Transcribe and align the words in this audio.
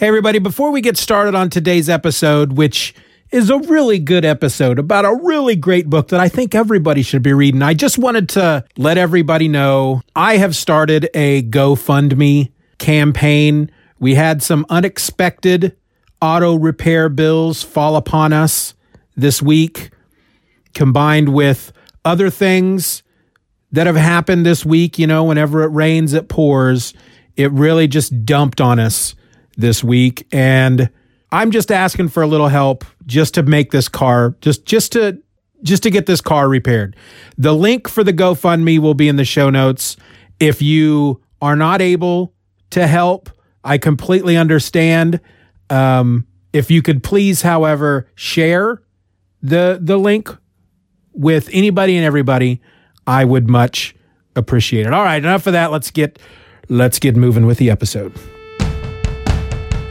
Hey, 0.00 0.08
everybody, 0.08 0.38
before 0.38 0.70
we 0.70 0.80
get 0.80 0.96
started 0.96 1.34
on 1.34 1.50
today's 1.50 1.90
episode, 1.90 2.54
which 2.54 2.94
is 3.32 3.50
a 3.50 3.58
really 3.58 3.98
good 3.98 4.24
episode 4.24 4.78
about 4.78 5.04
a 5.04 5.14
really 5.14 5.56
great 5.56 5.90
book 5.90 6.08
that 6.08 6.20
I 6.20 6.26
think 6.26 6.54
everybody 6.54 7.02
should 7.02 7.22
be 7.22 7.34
reading, 7.34 7.60
I 7.60 7.74
just 7.74 7.98
wanted 7.98 8.30
to 8.30 8.64
let 8.78 8.96
everybody 8.96 9.46
know 9.46 10.00
I 10.16 10.38
have 10.38 10.56
started 10.56 11.10
a 11.12 11.42
GoFundMe 11.42 12.50
campaign. 12.78 13.70
We 13.98 14.14
had 14.14 14.42
some 14.42 14.64
unexpected 14.70 15.76
auto 16.22 16.54
repair 16.54 17.10
bills 17.10 17.62
fall 17.62 17.96
upon 17.96 18.32
us 18.32 18.72
this 19.16 19.42
week, 19.42 19.90
combined 20.72 21.34
with 21.34 21.74
other 22.06 22.30
things 22.30 23.02
that 23.70 23.86
have 23.86 23.96
happened 23.96 24.46
this 24.46 24.64
week. 24.64 24.98
You 24.98 25.06
know, 25.06 25.24
whenever 25.24 25.62
it 25.62 25.72
rains, 25.72 26.14
it 26.14 26.30
pours. 26.30 26.94
It 27.36 27.52
really 27.52 27.86
just 27.86 28.24
dumped 28.24 28.62
on 28.62 28.78
us 28.78 29.14
this 29.60 29.84
week 29.84 30.26
and 30.32 30.90
I'm 31.32 31.50
just 31.50 31.70
asking 31.70 32.08
for 32.08 32.22
a 32.22 32.26
little 32.26 32.48
help 32.48 32.84
just 33.06 33.34
to 33.34 33.42
make 33.42 33.70
this 33.70 33.88
car 33.88 34.36
just 34.40 34.64
just 34.64 34.92
to 34.92 35.22
just 35.62 35.82
to 35.82 35.90
get 35.90 36.06
this 36.06 36.20
car 36.20 36.48
repaired. 36.48 36.96
The 37.36 37.54
link 37.54 37.88
for 37.88 38.02
the 38.02 38.12
GoFundMe 38.12 38.78
will 38.78 38.94
be 38.94 39.08
in 39.08 39.16
the 39.16 39.24
show 39.24 39.50
notes. 39.50 39.96
If 40.38 40.62
you 40.62 41.22
are 41.42 41.56
not 41.56 41.82
able 41.82 42.34
to 42.70 42.86
help, 42.86 43.30
I 43.62 43.78
completely 43.78 44.36
understand. 44.36 45.20
Um, 45.68 46.26
if 46.52 46.70
you 46.70 46.82
could 46.82 47.02
please, 47.02 47.42
however, 47.42 48.08
share 48.14 48.82
the 49.42 49.78
the 49.80 49.98
link 49.98 50.34
with 51.12 51.48
anybody 51.52 51.96
and 51.96 52.04
everybody, 52.04 52.60
I 53.06 53.24
would 53.24 53.48
much 53.48 53.94
appreciate 54.34 54.86
it. 54.86 54.92
All 54.92 55.04
right, 55.04 55.22
enough 55.22 55.46
of 55.46 55.52
that. 55.52 55.70
Let's 55.70 55.90
get 55.90 56.18
let's 56.68 56.98
get 56.98 57.16
moving 57.16 57.46
with 57.46 57.58
the 57.58 57.70
episode. 57.70 58.12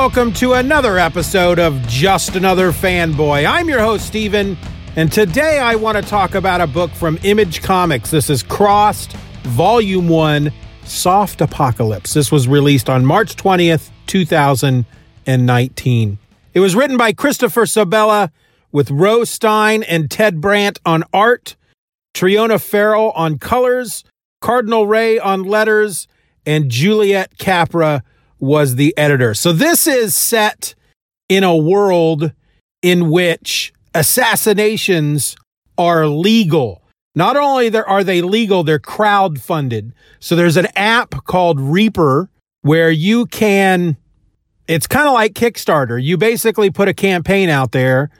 Welcome 0.00 0.32
to 0.32 0.54
another 0.54 0.96
episode 0.96 1.58
of 1.58 1.78
Just 1.86 2.34
Another 2.34 2.72
Fanboy. 2.72 3.46
I'm 3.46 3.68
your 3.68 3.80
host, 3.80 4.06
Stephen, 4.06 4.56
and 4.96 5.12
today 5.12 5.58
I 5.58 5.74
want 5.74 5.98
to 5.98 6.02
talk 6.02 6.34
about 6.34 6.62
a 6.62 6.66
book 6.66 6.90
from 6.92 7.18
Image 7.22 7.60
Comics. 7.60 8.10
This 8.10 8.30
is 8.30 8.42
Crowded, 8.42 9.12
Volume 9.42 10.08
1, 10.08 10.50
Soft 10.84 11.42
Apocalypse. 11.42 12.14
This 12.14 12.32
was 12.32 12.48
released 12.48 12.88
on 12.88 13.04
March 13.04 13.36
20th, 13.36 13.90
2019. 14.06 16.18
It 16.54 16.60
was 16.60 16.74
written 16.74 16.96
by 16.96 17.12
Christopher 17.12 17.66
Sebela 17.66 18.30
with 18.72 18.90
Ro 18.90 19.24
Stein 19.24 19.82
and 19.82 20.10
Ted 20.10 20.40
Brandt 20.40 20.80
on 20.86 21.04
art, 21.12 21.56
Triona 22.14 22.58
Farrell 22.58 23.10
on 23.10 23.38
colors, 23.38 24.02
Cardinal 24.40 24.86
Rae 24.86 25.18
on 25.18 25.42
letters, 25.42 26.08
and 26.46 26.70
Juliette 26.70 27.36
Capra 27.36 28.02
was 28.40 28.76
the 28.76 28.96
editor. 28.96 29.34
So 29.34 29.52
this 29.52 29.86
is 29.86 30.14
set 30.14 30.74
in 31.28 31.44
a 31.44 31.56
world 31.56 32.32
in 32.82 33.10
which 33.10 33.72
assassinations 33.94 35.36
are 35.76 36.06
legal. 36.06 36.82
Not 37.14 37.36
only 37.36 37.74
are 37.76 38.04
they 38.04 38.22
legal, 38.22 38.62
they're 38.62 38.78
crowd 38.78 39.40
funded. 39.40 39.92
So 40.20 40.36
there's 40.36 40.56
an 40.56 40.68
app 40.76 41.24
called 41.24 41.60
Reaper 41.60 42.30
where 42.62 42.90
you 42.90 43.26
can, 43.26 43.96
it's 44.68 44.86
kind 44.86 45.08
of 45.08 45.14
like 45.14 45.34
Kickstarter. 45.34 46.02
You 46.02 46.16
basically 46.16 46.70
put 46.70 46.88
a 46.88 46.94
campaign 46.94 47.48
out 47.48 47.72
there 47.72 48.10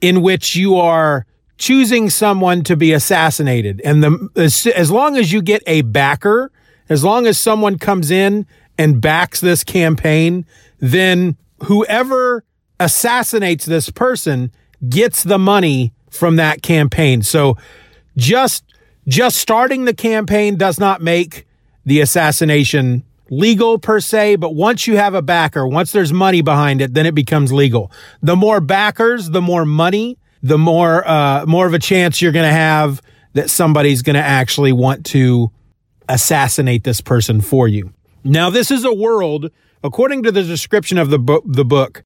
in 0.00 0.20
which 0.20 0.56
you 0.56 0.76
are 0.76 1.26
choosing 1.56 2.10
someone 2.10 2.62
to 2.64 2.76
be 2.76 2.92
assassinated. 2.92 3.80
And 3.84 4.02
the, 4.02 4.28
as, 4.36 4.66
as 4.66 4.90
long 4.90 5.16
as 5.16 5.32
you 5.32 5.40
get 5.40 5.62
a 5.66 5.82
backer, 5.82 6.50
as 6.88 7.02
long 7.04 7.26
as 7.26 7.38
someone 7.38 7.78
comes 7.78 8.10
in 8.10 8.46
and 8.78 9.00
backs 9.00 9.40
this 9.40 9.64
campaign, 9.64 10.46
then 10.78 11.36
whoever 11.64 12.44
assassinates 12.80 13.64
this 13.64 13.90
person 13.90 14.50
gets 14.88 15.22
the 15.22 15.38
money 15.38 15.92
from 16.10 16.36
that 16.36 16.62
campaign. 16.62 17.22
So 17.22 17.56
just 18.16 18.64
just 19.06 19.36
starting 19.36 19.84
the 19.84 19.94
campaign 19.94 20.56
does 20.56 20.78
not 20.80 21.02
make 21.02 21.46
the 21.84 22.00
assassination 22.00 23.04
legal 23.30 23.78
per 23.78 24.00
se, 24.00 24.36
but 24.36 24.54
once 24.54 24.86
you 24.86 24.96
have 24.96 25.14
a 25.14 25.22
backer, 25.22 25.66
once 25.66 25.92
there's 25.92 26.12
money 26.12 26.40
behind 26.40 26.80
it, 26.80 26.94
then 26.94 27.06
it 27.06 27.14
becomes 27.14 27.52
legal. 27.52 27.90
The 28.22 28.36
more 28.36 28.60
backers, 28.60 29.30
the 29.30 29.42
more 29.42 29.64
money, 29.64 30.18
the 30.42 30.58
more 30.58 31.06
uh, 31.08 31.44
more 31.46 31.66
of 31.66 31.74
a 31.74 31.78
chance 31.78 32.20
you're 32.20 32.32
going 32.32 32.48
to 32.48 32.52
have 32.52 33.00
that 33.32 33.50
somebody's 33.50 34.02
going 34.02 34.14
to 34.14 34.22
actually 34.22 34.72
want 34.72 35.06
to 35.06 35.50
assassinate 36.08 36.84
this 36.84 37.00
person 37.00 37.40
for 37.40 37.66
you. 37.66 37.92
Now, 38.24 38.48
this 38.50 38.70
is 38.70 38.84
a 38.84 38.92
world, 38.92 39.50
according 39.82 40.22
to 40.22 40.32
the 40.32 40.42
description 40.42 40.98
of 40.98 41.10
the 41.10 41.42
the 41.44 41.64
book, 41.64 42.04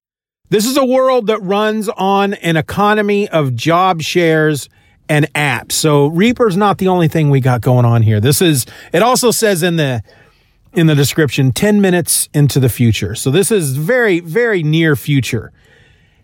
this 0.49 0.65
is 0.65 0.77
a 0.77 0.85
world 0.85 1.27
that 1.27 1.41
runs 1.41 1.89
on 1.89 2.33
an 2.35 2.57
economy 2.57 3.29
of 3.29 3.55
job 3.55 4.01
shares 4.01 4.67
and 5.07 5.31
apps. 5.33 5.73
So 5.73 6.07
Reaper's 6.07 6.57
not 6.57 6.79
the 6.79 6.87
only 6.87 7.07
thing 7.07 7.29
we 7.29 7.39
got 7.39 7.61
going 7.61 7.85
on 7.85 8.01
here. 8.01 8.19
This 8.19 8.41
is, 8.41 8.65
it 8.91 9.01
also 9.01 9.31
says 9.31 9.63
in 9.63 9.75
the, 9.75 10.03
in 10.73 10.87
the 10.87 10.95
description, 10.95 11.51
10 11.51 11.81
minutes 11.81 12.29
into 12.33 12.59
the 12.59 12.69
future. 12.69 13.15
So 13.15 13.29
this 13.29 13.51
is 13.51 13.75
very, 13.75 14.19
very 14.19 14.63
near 14.63 14.95
future. 14.95 15.51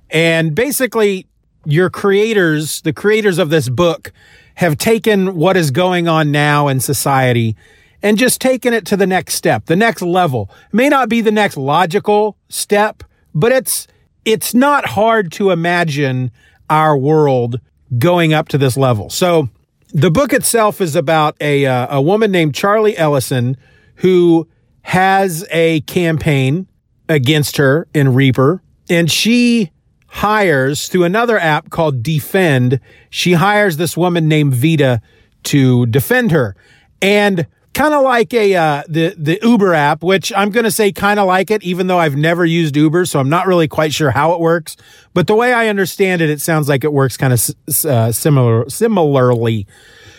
And 0.10 0.56
basically 0.56 1.28
your 1.66 1.90
creators, 1.90 2.82
the 2.82 2.94
creators 2.94 3.38
of 3.38 3.50
this 3.50 3.70
book 3.70 4.12
have 4.56 4.78
taken 4.78 5.36
what 5.36 5.58
is 5.58 5.72
going 5.72 6.08
on 6.08 6.32
now 6.32 6.68
in 6.68 6.80
society 6.80 7.56
and 8.06 8.20
just 8.20 8.40
taking 8.40 8.72
it 8.72 8.86
to 8.86 8.96
the 8.96 9.08
next 9.08 9.34
step, 9.34 9.66
the 9.66 9.76
next 9.76 10.04
level. 10.04 10.52
It 10.68 10.76
may 10.76 10.90
not 10.90 11.10
be 11.10 11.22
the 11.22 11.32
next 11.32 11.58
logical 11.58 12.38
step, 12.50 13.04
but 13.34 13.52
it's 13.52 13.88
it's 14.26 14.54
not 14.54 14.86
hard 14.86 15.32
to 15.34 15.50
imagine 15.50 16.30
our 16.70 16.96
world 16.96 17.60
going 17.98 18.32
up 18.32 18.48
to 18.50 18.60
this 18.60 18.78
level. 18.78 19.10
So 19.10 19.50
the 19.92 20.12
book 20.12 20.34
itself 20.34 20.82
is 20.82 20.96
about 20.96 21.36
a 21.42 21.66
uh, 21.66 21.98
a 21.98 22.02
woman 22.02 22.32
named 22.32 22.54
Charlie 22.54 22.96
Ellison 22.96 23.58
who 23.96 24.48
has 24.84 25.44
a 25.50 25.82
campaign 25.82 26.68
against 27.10 27.58
her 27.58 27.88
in 27.96 28.14
Reaper, 28.14 28.62
and 28.88 29.12
she 29.12 29.72
hires 30.06 30.90
through 30.90 31.06
another 31.06 31.40
app 31.40 31.72
called 31.72 32.04
Defend. 32.04 32.80
She 33.10 33.34
hires 33.34 33.78
this 33.78 33.98
woman 33.98 34.28
named 34.28 34.54
Vita 34.54 35.02
to 35.46 35.88
defend 35.88 36.32
her, 36.32 36.56
and 37.02 37.48
kind 37.76 37.94
of 37.94 38.04
like 38.04 38.34
a 38.34 38.56
uh, 38.56 38.84
the 38.88 39.14
the 39.18 39.38
Uber 39.44 39.74
app, 39.74 40.02
which 40.02 40.34
I'm 40.36 40.50
going 40.50 40.64
to 40.64 40.72
say 40.72 40.92
kind 40.92 41.20
of 41.20 41.28
like 41.28 41.52
it, 41.52 41.62
even 41.62 41.88
though 41.88 42.00
I've 42.00 42.16
never 42.16 42.44
used 42.46 42.76
Uber, 42.76 43.06
so 43.06 43.20
I'm 43.20 43.30
not 43.30 43.46
really 43.46 43.68
quite 43.68 43.94
sure 43.94 44.10
how 44.10 44.32
it 44.32 44.40
works. 44.40 44.78
But 45.14 45.28
the 45.28 45.36
way 45.36 45.54
I 45.54 45.68
understand 45.68 46.22
it, 46.22 46.30
it 46.30 46.42
sounds 46.42 46.68
like 46.68 46.84
it 46.84 46.94
works 46.94 47.18
kind 47.18 47.34
of 47.34 47.50
uh, 47.86 48.12
similar 48.12 48.68
similarly. 48.70 49.68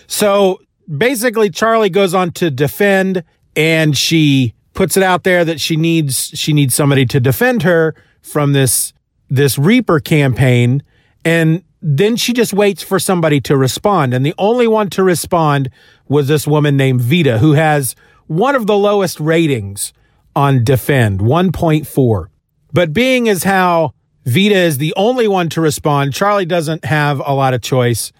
So 0.06 0.60
basically, 0.96 1.50
Charlie 1.50 1.90
goes 1.90 2.14
on 2.14 2.31
to 2.32 2.50
defend, 2.50 3.25
and 3.56 3.96
she 3.96 4.54
puts 4.75 4.96
it 4.96 5.02
out 5.02 5.25
there 5.25 5.44
that 5.44 5.60
she 5.60 5.76
needs 5.76 6.31
she 6.34 6.52
needs 6.52 6.75
somebody 6.75 7.06
to 7.06 7.19
defend 7.19 7.62
her 7.62 7.94
from 8.20 8.52
this 8.52 8.92
this 9.28 9.58
Reaper 9.58 9.98
campaign, 9.98 10.82
and 11.25 11.64
then 11.81 12.16
she 12.16 12.32
just 12.32 12.52
waits 12.52 12.82
for 12.82 12.98
somebody 12.98 13.40
to 13.40 13.56
respond. 13.56 14.12
And 14.12 14.26
the 14.26 14.34
only 14.38 14.66
one 14.66 14.90
to 14.90 15.02
respond 15.02 15.70
was 16.08 16.29
this 16.29 16.47
woman 16.47 16.76
named 16.76 17.00
Vita, 17.00 17.38
who 17.38 17.53
has 17.53 17.94
one 18.26 18.55
of 18.55 18.67
the 18.67 18.76
lowest 18.76 19.20
ratings 19.20 19.93
on 20.35 20.64
Defend, 20.64 21.20
1.4. 21.20 22.26
But 22.73 22.93
being 22.93 23.29
as 23.29 23.44
how 23.44 23.94
Vita 24.25 24.56
is 24.56 24.79
the 24.79 24.93
only 24.97 25.29
one 25.29 25.49
to 25.50 25.61
respond, 25.61 26.12
Charlie 26.12 26.47
doesn't 26.47 26.85
have 26.85 27.20
a 27.25 27.32
lot 27.32 27.55
of 27.55 27.62
choice 27.62 28.12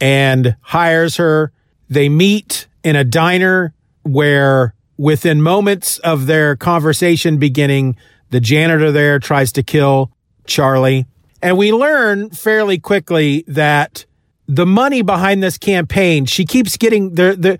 and 0.00 0.56
hires 0.60 1.16
her. 1.16 1.52
They 1.88 2.08
meet 2.08 2.66
in 2.82 2.96
a 2.96 3.04
diner 3.04 3.74
where 4.02 4.74
within 4.96 5.42
moments 5.42 5.98
of 5.98 6.26
their 6.26 6.56
conversation 6.56 7.38
beginning, 7.38 7.96
the 8.30 8.40
janitor 8.40 8.90
there 8.90 9.18
tries 9.18 9.52
to 9.52 9.62
kill 9.62 10.10
Charlie. 10.46 11.06
And 11.42 11.58
we 11.58 11.72
learn 11.72 12.30
fairly 12.30 12.78
quickly 12.78 13.44
that 13.48 14.06
the 14.46 14.66
money 14.66 15.02
behind 15.02 15.42
this 15.42 15.58
campaign, 15.58 16.26
she 16.26 16.44
keeps 16.44 16.76
getting 16.76 17.14
the 17.14 17.36
the 17.38 17.58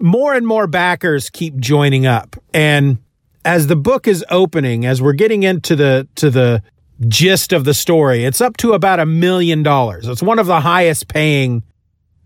more 0.00 0.34
and 0.34 0.46
more 0.46 0.66
backers 0.66 1.30
keep 1.30 1.56
joining 1.56 2.06
up. 2.06 2.36
And 2.52 2.98
as 3.44 3.66
the 3.66 3.76
book 3.76 4.08
is 4.08 4.24
opening, 4.30 4.86
as 4.86 5.00
we're 5.00 5.12
getting 5.12 5.42
into 5.42 5.76
the 5.76 6.08
to 6.16 6.30
the 6.30 6.62
gist 7.08 7.52
of 7.52 7.64
the 7.64 7.74
story, 7.74 8.24
it's 8.24 8.40
up 8.40 8.56
to 8.58 8.72
about 8.72 9.00
a 9.00 9.06
million 9.06 9.62
dollars. 9.62 10.08
It's 10.08 10.22
one 10.22 10.38
of 10.38 10.46
the 10.46 10.60
highest 10.60 11.08
paying 11.08 11.62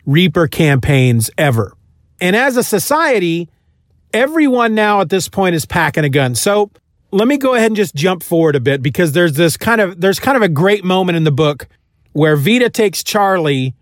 Reaper 0.07 0.49
campaigns 0.49 1.31
ever. 1.37 1.75
And 2.19 2.35
as 2.35 2.57
a 2.57 2.63
society, 2.63 3.51
everyone 4.15 4.75
now 4.75 5.03
at 5.03 5.11
this 5.11 5.29
point 5.29 5.55
is 5.55 5.67
packing 5.67 6.03
a 6.03 6.09
gun. 6.09 6.35
So 6.35 6.71
let 7.11 7.29
me 7.29 7.37
go 7.37 7.55
ahead 7.55 7.67
and 7.67 7.77
just 7.77 7.95
jump 7.95 8.23
forward 8.23 8.57
a 8.57 8.61
bit 8.61 8.83
because 8.83 9.13
there's 9.13 9.35
this 9.35 9.59
kind 9.59 9.81
of 9.81 10.01
there's 10.01 10.19
kind 10.19 10.37
of 10.37 10.43
a 10.43 10.49
great 10.49 10.83
moment 10.83 11.17
in 11.17 11.25
the 11.25 11.33
book 11.33 11.69
where 12.19 12.35
Vita 12.35 12.69
takes 12.69 13.05
Charlie 13.05 13.77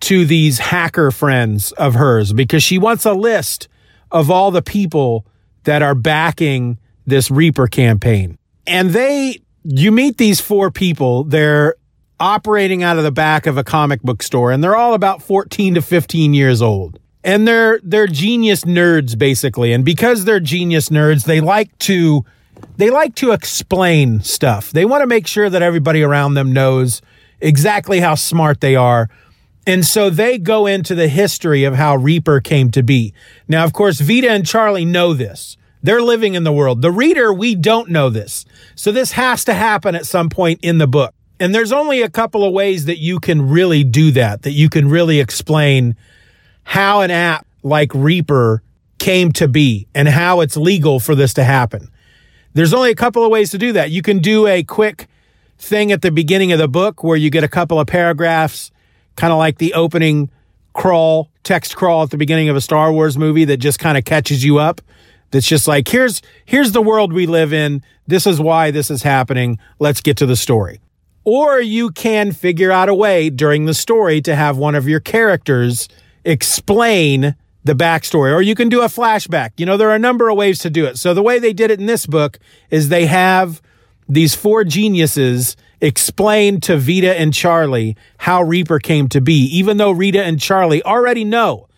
to 0.00 0.26
these 0.26 0.58
hacker 0.58 1.10
friends 1.10 1.72
of 1.72 1.94
hers 1.94 2.34
because 2.34 2.62
she 2.62 2.76
wants 2.76 3.06
a 3.06 3.14
list 3.14 3.66
of 4.10 4.30
all 4.30 4.50
the 4.50 4.60
people 4.60 5.24
that 5.64 5.80
are 5.80 5.94
backing 5.94 6.78
this 7.06 7.30
Reaper 7.30 7.66
campaign. 7.66 8.36
And 8.66 8.90
they 8.90 9.40
you 9.64 9.90
meet 9.90 10.18
these 10.18 10.38
four 10.38 10.70
people, 10.70 11.24
they're 11.24 11.76
operating 12.20 12.82
out 12.82 12.98
of 12.98 13.04
the 13.04 13.10
back 13.10 13.46
of 13.46 13.56
a 13.56 13.64
comic 13.64 14.02
book 14.02 14.22
store 14.22 14.52
and 14.52 14.62
they're 14.62 14.76
all 14.76 14.92
about 14.92 15.22
14 15.22 15.76
to 15.76 15.82
15 15.82 16.34
years 16.34 16.60
old. 16.60 17.00
And 17.24 17.48
they're 17.48 17.80
they're 17.82 18.06
genius 18.06 18.64
nerds 18.64 19.18
basically. 19.18 19.72
And 19.72 19.82
because 19.82 20.26
they're 20.26 20.40
genius 20.40 20.90
nerds 20.90 21.24
they 21.24 21.40
like 21.40 21.76
to 21.78 22.26
they 22.76 22.90
like 22.90 23.14
to 23.14 23.32
explain 23.32 24.20
stuff. 24.20 24.72
They 24.72 24.84
want 24.84 25.00
to 25.00 25.06
make 25.06 25.26
sure 25.26 25.48
that 25.48 25.62
everybody 25.62 26.02
around 26.02 26.34
them 26.34 26.52
knows 26.52 27.00
exactly 27.40 28.00
how 28.00 28.14
smart 28.14 28.60
they 28.60 28.76
are. 28.76 29.08
And 29.66 29.84
so 29.84 30.08
they 30.08 30.38
go 30.38 30.66
into 30.66 30.94
the 30.94 31.08
history 31.08 31.64
of 31.64 31.74
how 31.74 31.96
reaper 31.96 32.40
came 32.40 32.70
to 32.70 32.82
be. 32.82 33.12
Now 33.46 33.64
of 33.64 33.72
course 33.72 34.00
vita 34.00 34.30
and 34.30 34.46
charlie 34.46 34.84
know 34.84 35.12
this. 35.12 35.56
They're 35.82 36.02
living 36.02 36.34
in 36.34 36.44
the 36.44 36.52
world. 36.52 36.82
The 36.82 36.90
reader 36.90 37.32
we 37.32 37.54
don't 37.54 37.90
know 37.90 38.10
this. 38.10 38.44
So 38.74 38.90
this 38.90 39.12
has 39.12 39.44
to 39.44 39.54
happen 39.54 39.94
at 39.94 40.06
some 40.06 40.28
point 40.28 40.60
in 40.62 40.78
the 40.78 40.86
book. 40.86 41.14
And 41.40 41.54
there's 41.54 41.72
only 41.72 42.02
a 42.02 42.10
couple 42.10 42.44
of 42.44 42.52
ways 42.52 42.86
that 42.86 42.98
you 42.98 43.20
can 43.20 43.48
really 43.48 43.84
do 43.84 44.10
that 44.12 44.42
that 44.42 44.52
you 44.52 44.68
can 44.68 44.88
really 44.88 45.20
explain 45.20 45.96
how 46.64 47.00
an 47.00 47.10
app 47.10 47.46
like 47.62 47.94
Reaper 47.94 48.62
came 48.98 49.32
to 49.32 49.46
be 49.46 49.86
and 49.94 50.08
how 50.08 50.40
it's 50.40 50.56
legal 50.56 50.98
for 50.98 51.14
this 51.14 51.32
to 51.34 51.44
happen. 51.44 51.88
There's 52.54 52.74
only 52.74 52.90
a 52.90 52.94
couple 52.94 53.24
of 53.24 53.30
ways 53.30 53.50
to 53.52 53.58
do 53.58 53.72
that. 53.72 53.90
You 53.90 54.02
can 54.02 54.18
do 54.18 54.46
a 54.46 54.62
quick 54.64 55.08
thing 55.58 55.92
at 55.92 56.02
the 56.02 56.10
beginning 56.10 56.52
of 56.52 56.58
the 56.58 56.68
book 56.68 57.02
where 57.02 57.16
you 57.16 57.30
get 57.30 57.44
a 57.44 57.48
couple 57.48 57.80
of 57.80 57.86
paragraphs, 57.86 58.70
kind 59.16 59.32
of 59.32 59.38
like 59.38 59.58
the 59.58 59.74
opening 59.74 60.30
crawl, 60.72 61.30
text 61.42 61.76
crawl 61.76 62.04
at 62.04 62.10
the 62.10 62.16
beginning 62.16 62.48
of 62.48 62.56
a 62.56 62.60
Star 62.60 62.92
Wars 62.92 63.18
movie 63.18 63.44
that 63.46 63.56
just 63.56 63.78
kind 63.78 63.98
of 63.98 64.04
catches 64.04 64.44
you 64.44 64.58
up. 64.58 64.80
That's 65.30 65.46
just 65.46 65.68
like, 65.68 65.88
here's, 65.88 66.22
here's 66.44 66.72
the 66.72 66.80
world 66.80 67.12
we 67.12 67.26
live 67.26 67.52
in. 67.52 67.82
This 68.06 68.26
is 68.26 68.40
why 68.40 68.70
this 68.70 68.90
is 68.90 69.02
happening. 69.02 69.58
Let's 69.78 70.00
get 70.00 70.16
to 70.18 70.26
the 70.26 70.36
story. 70.36 70.80
Or 71.24 71.60
you 71.60 71.90
can 71.90 72.32
figure 72.32 72.72
out 72.72 72.88
a 72.88 72.94
way 72.94 73.28
during 73.28 73.66
the 73.66 73.74
story 73.74 74.22
to 74.22 74.34
have 74.34 74.56
one 74.56 74.74
of 74.74 74.88
your 74.88 75.00
characters 75.00 75.88
explain 76.24 77.34
the 77.64 77.74
backstory, 77.74 78.32
or 78.32 78.40
you 78.40 78.54
can 78.54 78.70
do 78.70 78.80
a 78.80 78.86
flashback. 78.86 79.50
You 79.58 79.66
know, 79.66 79.76
there 79.76 79.90
are 79.90 79.94
a 79.94 79.98
number 79.98 80.30
of 80.30 80.36
ways 80.36 80.58
to 80.60 80.70
do 80.70 80.86
it. 80.86 80.96
So 80.96 81.12
the 81.12 81.22
way 81.22 81.38
they 81.38 81.52
did 81.52 81.70
it 81.70 81.80
in 81.80 81.86
this 81.86 82.06
book 82.06 82.38
is 82.70 82.88
they 82.88 83.04
have 83.06 83.60
these 84.08 84.34
four 84.34 84.64
geniuses 84.64 85.56
explain 85.80 86.60
to 86.62 86.76
Vita 86.76 87.18
and 87.18 87.32
Charlie 87.32 87.96
how 88.18 88.42
Reaper 88.42 88.78
came 88.78 89.08
to 89.10 89.20
be, 89.20 89.44
even 89.56 89.76
though 89.76 89.92
Vita 89.92 90.24
and 90.24 90.40
Charlie 90.40 90.82
already 90.82 91.24
know. 91.24 91.68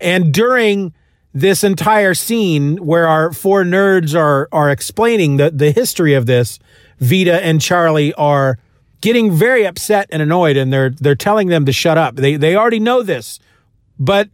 And 0.00 0.32
during 0.32 0.92
this 1.32 1.62
entire 1.62 2.14
scene 2.14 2.78
where 2.78 3.06
our 3.06 3.32
four 3.32 3.62
nerds 3.62 4.18
are 4.18 4.48
are 4.52 4.70
explaining 4.70 5.36
the, 5.36 5.50
the 5.50 5.70
history 5.70 6.14
of 6.14 6.26
this, 6.26 6.58
Vita 6.98 7.44
and 7.44 7.60
Charlie 7.60 8.12
are 8.14 8.58
getting 9.00 9.30
very 9.30 9.66
upset 9.66 10.08
and 10.10 10.20
annoyed 10.20 10.56
and 10.56 10.72
they're 10.72 10.90
they're 10.90 11.14
telling 11.14 11.48
them 11.48 11.66
to 11.66 11.72
shut 11.72 11.98
up. 11.98 12.16
They 12.16 12.36
they 12.36 12.56
already 12.56 12.80
know 12.80 13.02
this. 13.02 13.38
But 13.98 14.30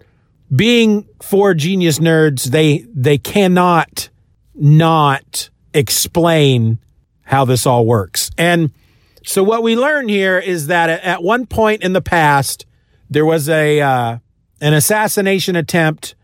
being 0.55 1.09
four 1.21 1.55
genius 1.55 1.99
nerds, 1.99 2.45
they 2.45 2.87
they 2.95 3.19
cannot 3.19 4.09
not 4.55 5.51
explain 5.75 6.79
how 7.32 7.46
this 7.46 7.64
all 7.64 7.87
works. 7.87 8.31
And 8.37 8.70
so 9.25 9.43
what 9.43 9.62
we 9.62 9.75
learn 9.75 10.06
here 10.06 10.38
is 10.38 10.67
that 10.67 10.90
at 10.90 11.23
one 11.23 11.46
point 11.46 11.82
in 11.82 11.94
the 11.94 12.02
past, 12.02 12.67
there 13.08 13.25
was 13.25 13.49
a 13.49 13.81
uh, 13.81 14.19
an 14.61 14.75
assassination 14.75 15.56
attempt. 15.56 16.14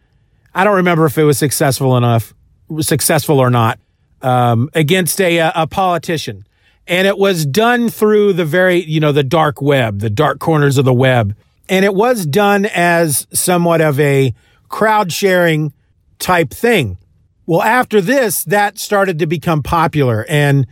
I 0.54 0.64
don't 0.64 0.76
remember 0.76 1.06
if 1.06 1.16
it 1.16 1.24
was 1.24 1.38
successful 1.38 1.96
enough, 1.96 2.34
successful 2.80 3.40
or 3.40 3.48
not, 3.48 3.78
um, 4.20 4.68
against 4.74 5.18
a 5.22 5.38
a 5.54 5.66
politician, 5.66 6.46
and 6.86 7.06
it 7.06 7.16
was 7.16 7.46
done 7.46 7.88
through 7.88 8.34
the 8.34 8.44
very 8.44 8.84
you 8.84 9.00
know 9.00 9.12
the 9.12 9.24
dark 9.24 9.62
web, 9.62 10.00
the 10.00 10.10
dark 10.10 10.38
corners 10.40 10.76
of 10.76 10.84
the 10.84 10.94
web. 10.94 11.34
And 11.70 11.86
it 11.86 11.94
was 11.94 12.26
done 12.26 12.66
as 12.66 13.26
somewhat 13.32 13.80
of 13.80 13.98
a 13.98 14.34
crowd 14.68 15.10
sharing 15.10 15.72
type 16.18 16.50
thing. 16.50 16.98
Well, 17.46 17.62
after 17.62 18.02
this, 18.02 18.44
that 18.44 18.78
started 18.78 19.18
to 19.20 19.26
become 19.26 19.62
popular 19.62 20.26
and 20.28 20.66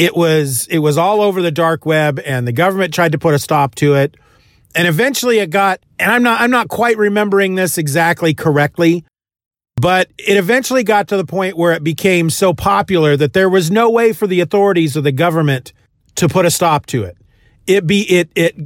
it 0.00 0.16
was, 0.16 0.66
it 0.68 0.78
was 0.78 0.96
all 0.96 1.20
over 1.20 1.42
the 1.42 1.50
dark 1.50 1.84
web 1.84 2.18
and 2.24 2.48
the 2.48 2.52
government 2.52 2.94
tried 2.94 3.12
to 3.12 3.18
put 3.18 3.34
a 3.34 3.38
stop 3.38 3.74
to 3.74 3.92
it. 3.96 4.16
And 4.74 4.88
eventually 4.88 5.40
it 5.40 5.50
got, 5.50 5.80
and 5.98 6.10
I'm 6.10 6.22
not, 6.22 6.40
I'm 6.40 6.50
not 6.50 6.68
quite 6.68 6.96
remembering 6.96 7.54
this 7.54 7.76
exactly 7.76 8.32
correctly, 8.32 9.04
but 9.76 10.10
it 10.16 10.38
eventually 10.38 10.84
got 10.84 11.08
to 11.08 11.18
the 11.18 11.26
point 11.26 11.54
where 11.54 11.72
it 11.72 11.84
became 11.84 12.30
so 12.30 12.54
popular 12.54 13.14
that 13.14 13.34
there 13.34 13.50
was 13.50 13.70
no 13.70 13.90
way 13.90 14.14
for 14.14 14.26
the 14.26 14.40
authorities 14.40 14.96
or 14.96 15.02
the 15.02 15.12
government 15.12 15.74
to 16.14 16.30
put 16.30 16.46
a 16.46 16.50
stop 16.50 16.86
to 16.86 17.04
it. 17.04 17.18
It 17.66 17.86
be, 17.86 18.00
it, 18.10 18.30
it 18.34 18.56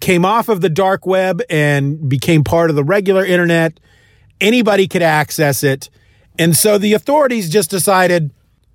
came 0.00 0.24
off 0.24 0.48
of 0.48 0.60
the 0.60 0.68
dark 0.68 1.06
web 1.06 1.40
and 1.48 2.08
became 2.08 2.42
part 2.42 2.68
of 2.68 2.74
the 2.74 2.82
regular 2.82 3.24
internet. 3.24 3.78
Anybody 4.40 4.88
could 4.88 5.02
access 5.02 5.62
it. 5.62 5.88
And 6.36 6.56
so 6.56 6.78
the 6.78 6.94
authorities 6.94 7.48
just 7.48 7.70
decided 7.70 8.32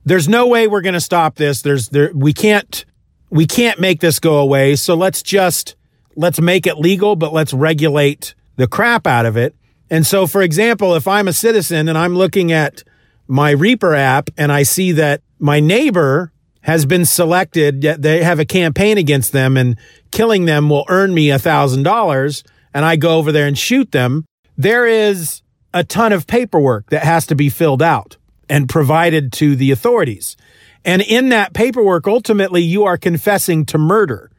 there's 0.09 0.27
no 0.27 0.47
way 0.47 0.67
we're 0.67 0.81
going 0.81 0.93
to 0.93 0.99
stop 0.99 1.35
this. 1.35 1.61
There's 1.61 1.89
there 1.89 2.11
we 2.13 2.33
can't 2.33 2.83
we 3.29 3.45
can't 3.45 3.79
make 3.79 3.99
this 3.99 4.19
go 4.19 4.39
away. 4.39 4.75
So 4.75 4.95
let's 4.95 5.21
just 5.21 5.75
let's 6.15 6.41
make 6.41 6.65
it 6.65 6.77
legal, 6.77 7.15
but 7.15 7.31
let's 7.31 7.53
regulate 7.53 8.33
the 8.55 8.67
crap 8.67 9.05
out 9.05 9.27
of 9.27 9.37
it. 9.37 9.55
And 9.91 10.05
so 10.05 10.25
for 10.25 10.41
example, 10.41 10.95
if 10.95 11.07
I'm 11.07 11.27
a 11.27 11.33
citizen 11.33 11.87
and 11.87 11.97
I'm 11.97 12.15
looking 12.15 12.51
at 12.51 12.83
my 13.27 13.51
Reaper 13.51 13.93
app 13.93 14.31
and 14.35 14.51
I 14.51 14.63
see 14.63 14.91
that 14.93 15.21
my 15.37 15.59
neighbor 15.59 16.33
has 16.61 16.87
been 16.87 17.05
selected, 17.05 17.83
yet 17.83 18.01
they 18.01 18.23
have 18.23 18.39
a 18.39 18.45
campaign 18.45 18.97
against 18.97 19.31
them 19.31 19.57
and 19.57 19.77
killing 20.11 20.45
them 20.45 20.69
will 20.69 20.85
earn 20.89 21.13
me 21.13 21.29
a 21.29 21.37
thousand 21.37 21.83
dollars 21.83 22.43
and 22.73 22.83
I 22.83 22.95
go 22.95 23.17
over 23.17 23.31
there 23.31 23.45
and 23.45 23.57
shoot 23.57 23.91
them. 23.91 24.25
There 24.57 24.87
is 24.87 25.43
a 25.71 25.83
ton 25.83 26.13
of 26.13 26.25
paperwork 26.25 26.89
that 26.89 27.03
has 27.03 27.27
to 27.27 27.35
be 27.35 27.49
filled 27.49 27.83
out 27.83 28.17
and 28.49 28.67
provided 28.67 29.31
to 29.33 29.55
the 29.55 29.71
authorities. 29.71 30.35
And 30.83 31.01
in 31.01 31.29
that 31.29 31.53
paperwork, 31.53 32.07
ultimately, 32.07 32.61
you 32.61 32.83
are 32.85 32.97
confessing 32.97 33.65
to 33.67 33.77
murder. 33.77 34.31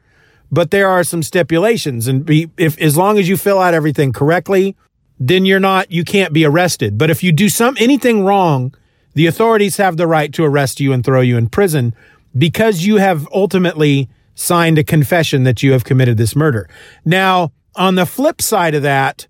But 0.50 0.70
there 0.70 0.88
are 0.88 1.04
some 1.04 1.22
stipulations. 1.22 2.08
And 2.08 2.24
be, 2.24 2.50
if, 2.56 2.78
as 2.80 2.96
long 2.96 3.18
as 3.18 3.28
you 3.28 3.36
fill 3.36 3.58
out 3.60 3.74
everything 3.74 4.12
correctly, 4.12 4.76
then 5.18 5.44
you're 5.44 5.60
not, 5.60 5.92
you 5.92 6.02
can't 6.02 6.32
be 6.32 6.44
arrested. 6.44 6.98
But 6.98 7.10
if 7.10 7.22
you 7.22 7.30
do 7.30 7.48
some, 7.48 7.76
anything 7.78 8.24
wrong, 8.24 8.74
the 9.14 9.26
authorities 9.26 9.76
have 9.76 9.96
the 9.96 10.06
right 10.06 10.32
to 10.32 10.44
arrest 10.44 10.80
you 10.80 10.92
and 10.92 11.04
throw 11.04 11.20
you 11.20 11.36
in 11.36 11.48
prison 11.48 11.94
because 12.36 12.86
you 12.86 12.96
have 12.96 13.28
ultimately 13.32 14.08
signed 14.34 14.78
a 14.78 14.84
confession 14.84 15.44
that 15.44 15.62
you 15.62 15.72
have 15.72 15.84
committed 15.84 16.16
this 16.16 16.34
murder. 16.34 16.68
Now, 17.04 17.52
on 17.76 17.96
the 17.96 18.06
flip 18.06 18.40
side 18.40 18.74
of 18.74 18.82
that, 18.82 19.26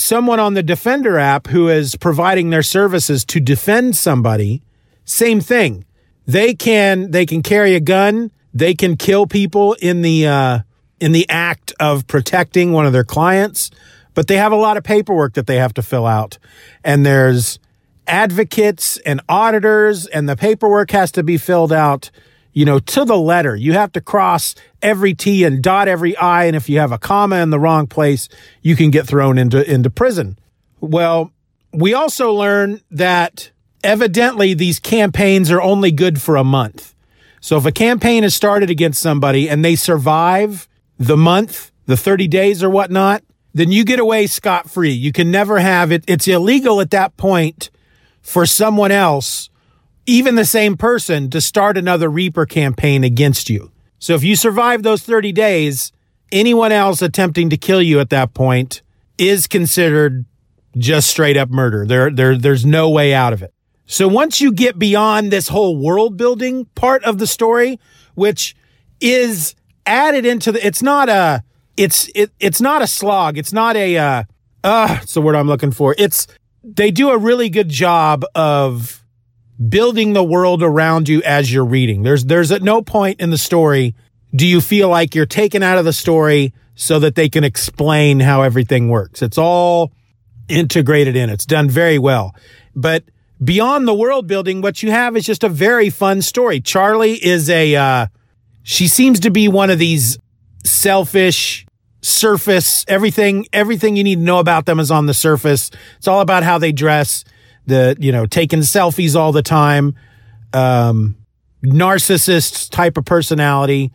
someone 0.00 0.40
on 0.40 0.54
the 0.54 0.62
Defender 0.62 1.18
app 1.18 1.48
who 1.48 1.68
is 1.68 1.94
providing 1.96 2.50
their 2.50 2.62
services 2.62 3.24
to 3.26 3.40
defend 3.40 3.96
somebody, 3.96 4.62
same 5.04 5.40
thing. 5.40 5.84
They 6.26 6.54
can 6.54 7.10
they 7.10 7.26
can 7.26 7.42
carry 7.42 7.74
a 7.74 7.80
gun, 7.80 8.30
they 8.54 8.74
can 8.74 8.96
kill 8.96 9.26
people 9.26 9.74
in 9.74 10.02
the 10.02 10.26
uh, 10.26 10.60
in 11.00 11.12
the 11.12 11.28
act 11.28 11.72
of 11.80 12.06
protecting 12.06 12.72
one 12.72 12.86
of 12.86 12.92
their 12.92 13.04
clients, 13.04 13.70
but 14.14 14.26
they 14.26 14.36
have 14.36 14.52
a 14.52 14.56
lot 14.56 14.76
of 14.76 14.84
paperwork 14.84 15.34
that 15.34 15.46
they 15.46 15.56
have 15.56 15.74
to 15.74 15.82
fill 15.82 16.06
out. 16.06 16.38
And 16.84 17.04
there's 17.04 17.58
advocates 18.06 18.98
and 18.98 19.20
auditors 19.28 20.06
and 20.06 20.28
the 20.28 20.36
paperwork 20.36 20.90
has 20.90 21.12
to 21.12 21.22
be 21.22 21.36
filled 21.36 21.72
out 21.72 22.10
you 22.52 22.64
know, 22.64 22.78
to 22.78 23.04
the 23.04 23.16
letter. 23.16 23.54
You 23.54 23.72
have 23.74 23.92
to 23.92 24.00
cross 24.00 24.54
every 24.82 25.14
T 25.14 25.44
and 25.44 25.62
dot 25.62 25.88
every 25.88 26.16
I. 26.16 26.44
And 26.44 26.56
if 26.56 26.68
you 26.68 26.78
have 26.78 26.92
a 26.92 26.98
comma 26.98 27.36
in 27.36 27.50
the 27.50 27.60
wrong 27.60 27.86
place, 27.86 28.28
you 28.62 28.76
can 28.76 28.90
get 28.90 29.06
thrown 29.06 29.38
into, 29.38 29.68
into 29.70 29.90
prison. 29.90 30.38
Well, 30.80 31.32
we 31.72 31.94
also 31.94 32.32
learn 32.32 32.80
that 32.90 33.50
evidently 33.84 34.54
these 34.54 34.80
campaigns 34.80 35.50
are 35.50 35.60
only 35.60 35.92
good 35.92 36.20
for 36.20 36.36
a 36.36 36.44
month. 36.44 36.94
So 37.40 37.56
if 37.56 37.64
a 37.64 37.72
campaign 37.72 38.24
is 38.24 38.34
started 38.34 38.70
against 38.70 39.00
somebody 39.00 39.48
and 39.48 39.64
they 39.64 39.76
survive 39.76 40.68
the 40.98 41.16
month, 41.16 41.70
the 41.86 41.96
30 41.96 42.28
days 42.28 42.62
or 42.62 42.70
whatnot, 42.70 43.22
then 43.54 43.72
you 43.72 43.84
get 43.84 43.98
away 43.98 44.26
scot 44.26 44.70
free. 44.70 44.92
You 44.92 45.12
can 45.12 45.30
never 45.30 45.58
have 45.58 45.90
it. 45.90 46.04
It's 46.06 46.28
illegal 46.28 46.80
at 46.80 46.90
that 46.90 47.16
point 47.16 47.70
for 48.22 48.46
someone 48.46 48.92
else, 48.92 49.49
even 50.10 50.34
the 50.34 50.44
same 50.44 50.76
person, 50.76 51.30
to 51.30 51.40
start 51.40 51.78
another 51.78 52.10
Reaper 52.10 52.44
campaign 52.44 53.04
against 53.04 53.48
you. 53.48 53.70
So 54.00 54.14
if 54.14 54.24
you 54.24 54.34
survive 54.34 54.82
those 54.82 55.04
30 55.04 55.30
days, 55.30 55.92
anyone 56.32 56.72
else 56.72 57.00
attempting 57.00 57.48
to 57.50 57.56
kill 57.56 57.80
you 57.80 58.00
at 58.00 58.10
that 58.10 58.34
point 58.34 58.82
is 59.18 59.46
considered 59.46 60.24
just 60.76 61.08
straight 61.08 61.36
up 61.36 61.48
murder. 61.48 61.86
There, 61.86 62.10
there, 62.10 62.36
there's 62.36 62.66
no 62.66 62.90
way 62.90 63.14
out 63.14 63.32
of 63.32 63.40
it. 63.40 63.54
So 63.86 64.08
once 64.08 64.40
you 64.40 64.52
get 64.52 64.80
beyond 64.80 65.30
this 65.30 65.46
whole 65.46 65.76
world 65.76 66.16
building 66.16 66.64
part 66.74 67.04
of 67.04 67.18
the 67.18 67.26
story, 67.28 67.78
which 68.16 68.56
is 69.00 69.54
added 69.86 70.26
into 70.26 70.50
the, 70.50 70.66
it's 70.66 70.82
not 70.82 71.08
a, 71.08 71.44
it's, 71.76 72.10
it, 72.16 72.32
it's 72.40 72.60
not 72.60 72.82
a 72.82 72.88
slog. 72.88 73.38
It's 73.38 73.52
not 73.52 73.76
a, 73.76 73.96
uh, 73.96 74.24
uh, 74.64 74.98
it's 75.02 75.14
the 75.14 75.22
word 75.22 75.36
I'm 75.36 75.46
looking 75.46 75.70
for. 75.70 75.94
It's, 75.98 76.26
they 76.64 76.90
do 76.90 77.10
a 77.10 77.18
really 77.18 77.48
good 77.48 77.68
job 77.68 78.24
of 78.34 78.99
building 79.68 80.12
the 80.12 80.24
world 80.24 80.62
around 80.62 81.08
you 81.08 81.22
as 81.22 81.52
you're 81.52 81.64
reading. 81.64 82.02
There's, 82.02 82.24
there's 82.24 82.50
at 82.50 82.62
no 82.62 82.82
point 82.82 83.20
in 83.20 83.30
the 83.30 83.38
story 83.38 83.94
do 84.34 84.46
you 84.46 84.60
feel 84.60 84.88
like 84.88 85.14
you're 85.14 85.26
taken 85.26 85.62
out 85.62 85.78
of 85.78 85.84
the 85.84 85.92
story 85.92 86.54
so 86.74 86.98
that 87.00 87.14
they 87.14 87.28
can 87.28 87.44
explain 87.44 88.20
how 88.20 88.42
everything 88.42 88.88
works. 88.88 89.22
It's 89.22 89.36
all 89.36 89.92
integrated 90.48 91.16
in. 91.16 91.28
It's 91.28 91.44
done 91.44 91.68
very 91.68 91.98
well. 91.98 92.34
But 92.74 93.04
beyond 93.42 93.86
the 93.86 93.94
world 93.94 94.26
building, 94.26 94.62
what 94.62 94.82
you 94.82 94.90
have 94.90 95.16
is 95.16 95.26
just 95.26 95.44
a 95.44 95.48
very 95.48 95.90
fun 95.90 96.22
story. 96.22 96.60
Charlie 96.60 97.22
is 97.22 97.50
a, 97.50 97.76
uh, 97.76 98.06
she 98.62 98.88
seems 98.88 99.20
to 99.20 99.30
be 99.30 99.48
one 99.48 99.68
of 99.68 99.78
these 99.78 100.18
selfish, 100.64 101.66
surface, 102.02 102.84
everything, 102.88 103.46
everything 103.52 103.96
you 103.96 104.04
need 104.04 104.16
to 104.16 104.22
know 104.22 104.38
about 104.38 104.66
them 104.66 104.80
is 104.80 104.90
on 104.90 105.06
the 105.06 105.14
surface. 105.14 105.70
It's 105.98 106.08
all 106.08 106.20
about 106.20 106.44
how 106.44 106.58
they 106.58 106.72
dress, 106.72 107.24
the, 107.66 107.96
you 107.98 108.12
know, 108.12 108.26
taking 108.26 108.60
selfies 108.60 109.16
all 109.16 109.32
the 109.32 109.42
time, 109.42 109.94
um, 110.52 111.16
narcissist 111.64 112.70
type 112.70 112.96
of 112.96 113.04
personality. 113.04 113.92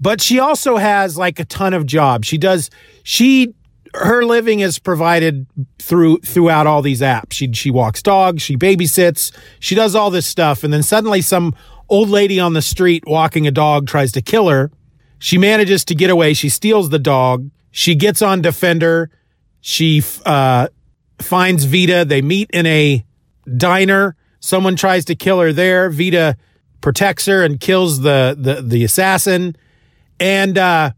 But 0.00 0.20
she 0.20 0.38
also 0.38 0.76
has 0.76 1.18
like 1.18 1.38
a 1.38 1.44
ton 1.44 1.74
of 1.74 1.84
jobs. 1.86 2.26
She 2.26 2.38
does, 2.38 2.70
she 3.02 3.54
her 3.94 4.24
living 4.24 4.60
is 4.60 4.78
provided 4.78 5.46
through 5.78 6.18
throughout 6.18 6.66
all 6.66 6.82
these 6.82 7.00
apps. 7.00 7.32
She 7.32 7.52
she 7.52 7.70
walks 7.70 8.02
dogs, 8.02 8.42
she 8.42 8.56
babysits, 8.56 9.36
she 9.58 9.74
does 9.74 9.94
all 9.94 10.10
this 10.10 10.26
stuff, 10.26 10.62
and 10.64 10.72
then 10.72 10.82
suddenly 10.82 11.20
some 11.20 11.54
old 11.88 12.08
lady 12.08 12.38
on 12.38 12.52
the 12.52 12.62
street 12.62 13.04
walking 13.06 13.46
a 13.46 13.50
dog 13.50 13.86
tries 13.86 14.12
to 14.12 14.22
kill 14.22 14.48
her. 14.48 14.70
She 15.18 15.38
manages 15.38 15.84
to 15.86 15.94
get 15.94 16.08
away. 16.08 16.34
She 16.34 16.48
steals 16.48 16.90
the 16.90 16.98
dog. 16.98 17.50
She 17.72 17.94
gets 17.94 18.22
on 18.22 18.40
Defender. 18.40 19.10
She 19.60 20.02
uh, 20.24 20.68
finds 21.22 21.64
Vita. 21.64 22.04
They 22.04 22.22
meet 22.22 22.50
in 22.52 22.66
a 22.66 23.04
diner. 23.56 24.16
Someone 24.40 24.76
tries 24.76 25.04
to 25.06 25.14
kill 25.14 25.40
her 25.40 25.52
there. 25.52 25.90
Vita 25.90 26.36
protects 26.80 27.26
her 27.26 27.44
and 27.44 27.60
kills 27.60 28.00
the 28.00 28.36
the, 28.38 28.62
the 28.62 28.84
assassin. 28.84 29.56
And 30.18 30.56
uh, 30.58 30.92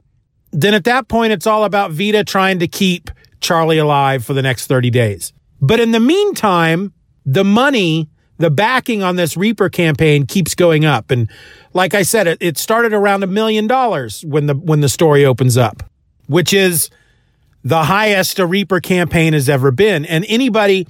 then 0.50 0.74
at 0.74 0.84
that 0.84 1.08
point, 1.08 1.32
it's 1.32 1.46
all 1.46 1.64
about 1.64 1.92
Vita 1.92 2.24
trying 2.24 2.58
to 2.58 2.68
keep 2.68 3.10
Charlie 3.40 3.78
alive 3.78 4.24
for 4.24 4.34
the 4.34 4.42
next 4.42 4.66
30 4.66 4.90
days. 4.90 5.32
But 5.60 5.80
in 5.80 5.92
the 5.92 6.00
meantime, 6.00 6.92
the 7.24 7.44
money, 7.44 8.08
the 8.38 8.50
backing 8.50 9.02
on 9.02 9.16
this 9.16 9.36
Reaper 9.36 9.68
campaign 9.68 10.26
keeps 10.26 10.54
going 10.54 10.84
up. 10.84 11.10
And 11.10 11.30
like 11.72 11.94
I 11.94 12.02
said, 12.02 12.26
it, 12.26 12.38
it 12.40 12.58
started 12.58 12.92
around 12.92 13.22
a 13.22 13.28
million 13.28 13.66
dollars 13.66 14.24
when 14.24 14.46
the, 14.46 14.54
when 14.54 14.80
the 14.80 14.88
story 14.88 15.24
opens 15.24 15.56
up, 15.56 15.84
which 16.26 16.52
is 16.52 16.90
the 17.64 17.84
highest 17.84 18.38
a 18.38 18.46
Reaper 18.46 18.80
campaign 18.80 19.32
has 19.32 19.48
ever 19.48 19.70
been. 19.70 20.04
And 20.04 20.24
anybody, 20.28 20.86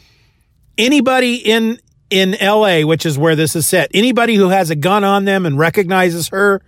anybody 0.79 1.37
in, 1.37 1.79
in 2.11 2.37
LA, 2.41 2.81
which 2.81 3.05
is 3.05 3.19
where 3.19 3.37
this 3.37 3.55
is 3.55 3.67
set, 3.67 3.91
anybody 3.95 4.37
who 4.37 4.49
has 4.49 4.71
a 4.71 4.77
gun 4.77 5.05
on 5.05 5.25
them 5.25 5.47
and 5.47 5.59
recognizes 5.59 6.29
her 6.29 6.63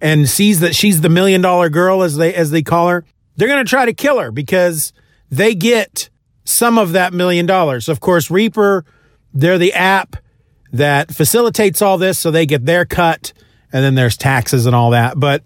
and 0.00 0.28
sees 0.28 0.60
that 0.60 0.74
she's 0.74 1.00
the 1.00 1.08
million 1.08 1.40
dollar 1.40 1.68
girl 1.68 2.02
as 2.02 2.16
they 2.16 2.34
as 2.34 2.50
they 2.50 2.62
call 2.62 2.88
her, 2.88 3.04
they're 3.36 3.48
going 3.48 3.64
to 3.64 3.68
try 3.68 3.84
to 3.84 3.92
kill 3.92 4.18
her 4.18 4.30
because 4.30 4.92
they 5.30 5.54
get 5.54 6.10
some 6.44 6.78
of 6.78 6.92
that 6.92 7.12
million 7.12 7.46
dollars. 7.46 7.88
Of 7.88 8.00
course, 8.00 8.30
Reaper, 8.30 8.84
they're 9.34 9.58
the 9.58 9.72
app 9.72 10.16
that 10.72 11.12
facilitates 11.12 11.82
all 11.82 11.98
this 11.98 12.18
so 12.18 12.30
they 12.30 12.46
get 12.46 12.64
their 12.64 12.84
cut 12.84 13.32
and 13.72 13.84
then 13.84 13.94
there's 13.94 14.16
taxes 14.16 14.66
and 14.66 14.74
all 14.74 14.90
that. 14.90 15.18
But 15.18 15.42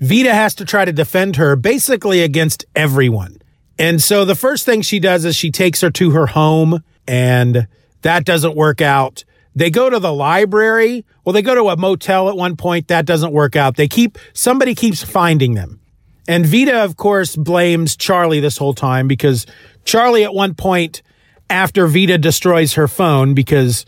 Vita 0.00 0.34
has 0.34 0.54
to 0.56 0.64
try 0.64 0.84
to 0.84 0.92
defend 0.92 1.36
her 1.36 1.56
basically 1.56 2.22
against 2.22 2.64
everyone. 2.74 3.40
And 3.78 4.02
so 4.02 4.24
the 4.24 4.34
first 4.34 4.64
thing 4.64 4.82
she 4.82 4.98
does 4.98 5.24
is 5.24 5.36
she 5.36 5.50
takes 5.50 5.80
her 5.82 5.90
to 5.92 6.10
her 6.10 6.26
home 6.26 6.82
and 7.06 7.68
that 8.02 8.24
doesn't 8.24 8.56
work 8.56 8.80
out. 8.80 9.24
They 9.54 9.70
go 9.70 9.90
to 9.90 9.98
the 9.98 10.12
library. 10.12 11.04
Well, 11.24 11.32
they 11.32 11.42
go 11.42 11.54
to 11.54 11.68
a 11.68 11.76
motel 11.76 12.28
at 12.28 12.36
one 12.36 12.56
point. 12.56 12.88
That 12.88 13.04
doesn't 13.04 13.32
work 13.32 13.56
out. 13.56 13.76
They 13.76 13.88
keep, 13.88 14.16
somebody 14.32 14.74
keeps 14.74 15.02
finding 15.02 15.54
them. 15.54 15.80
And 16.28 16.46
Vita, 16.46 16.84
of 16.84 16.96
course, 16.96 17.36
blames 17.36 17.96
Charlie 17.96 18.40
this 18.40 18.56
whole 18.56 18.74
time 18.74 19.08
because 19.08 19.46
Charlie 19.84 20.24
at 20.24 20.32
one 20.32 20.54
point, 20.54 21.02
after 21.48 21.88
Vita 21.88 22.16
destroys 22.16 22.74
her 22.74 22.86
phone, 22.86 23.34
because 23.34 23.84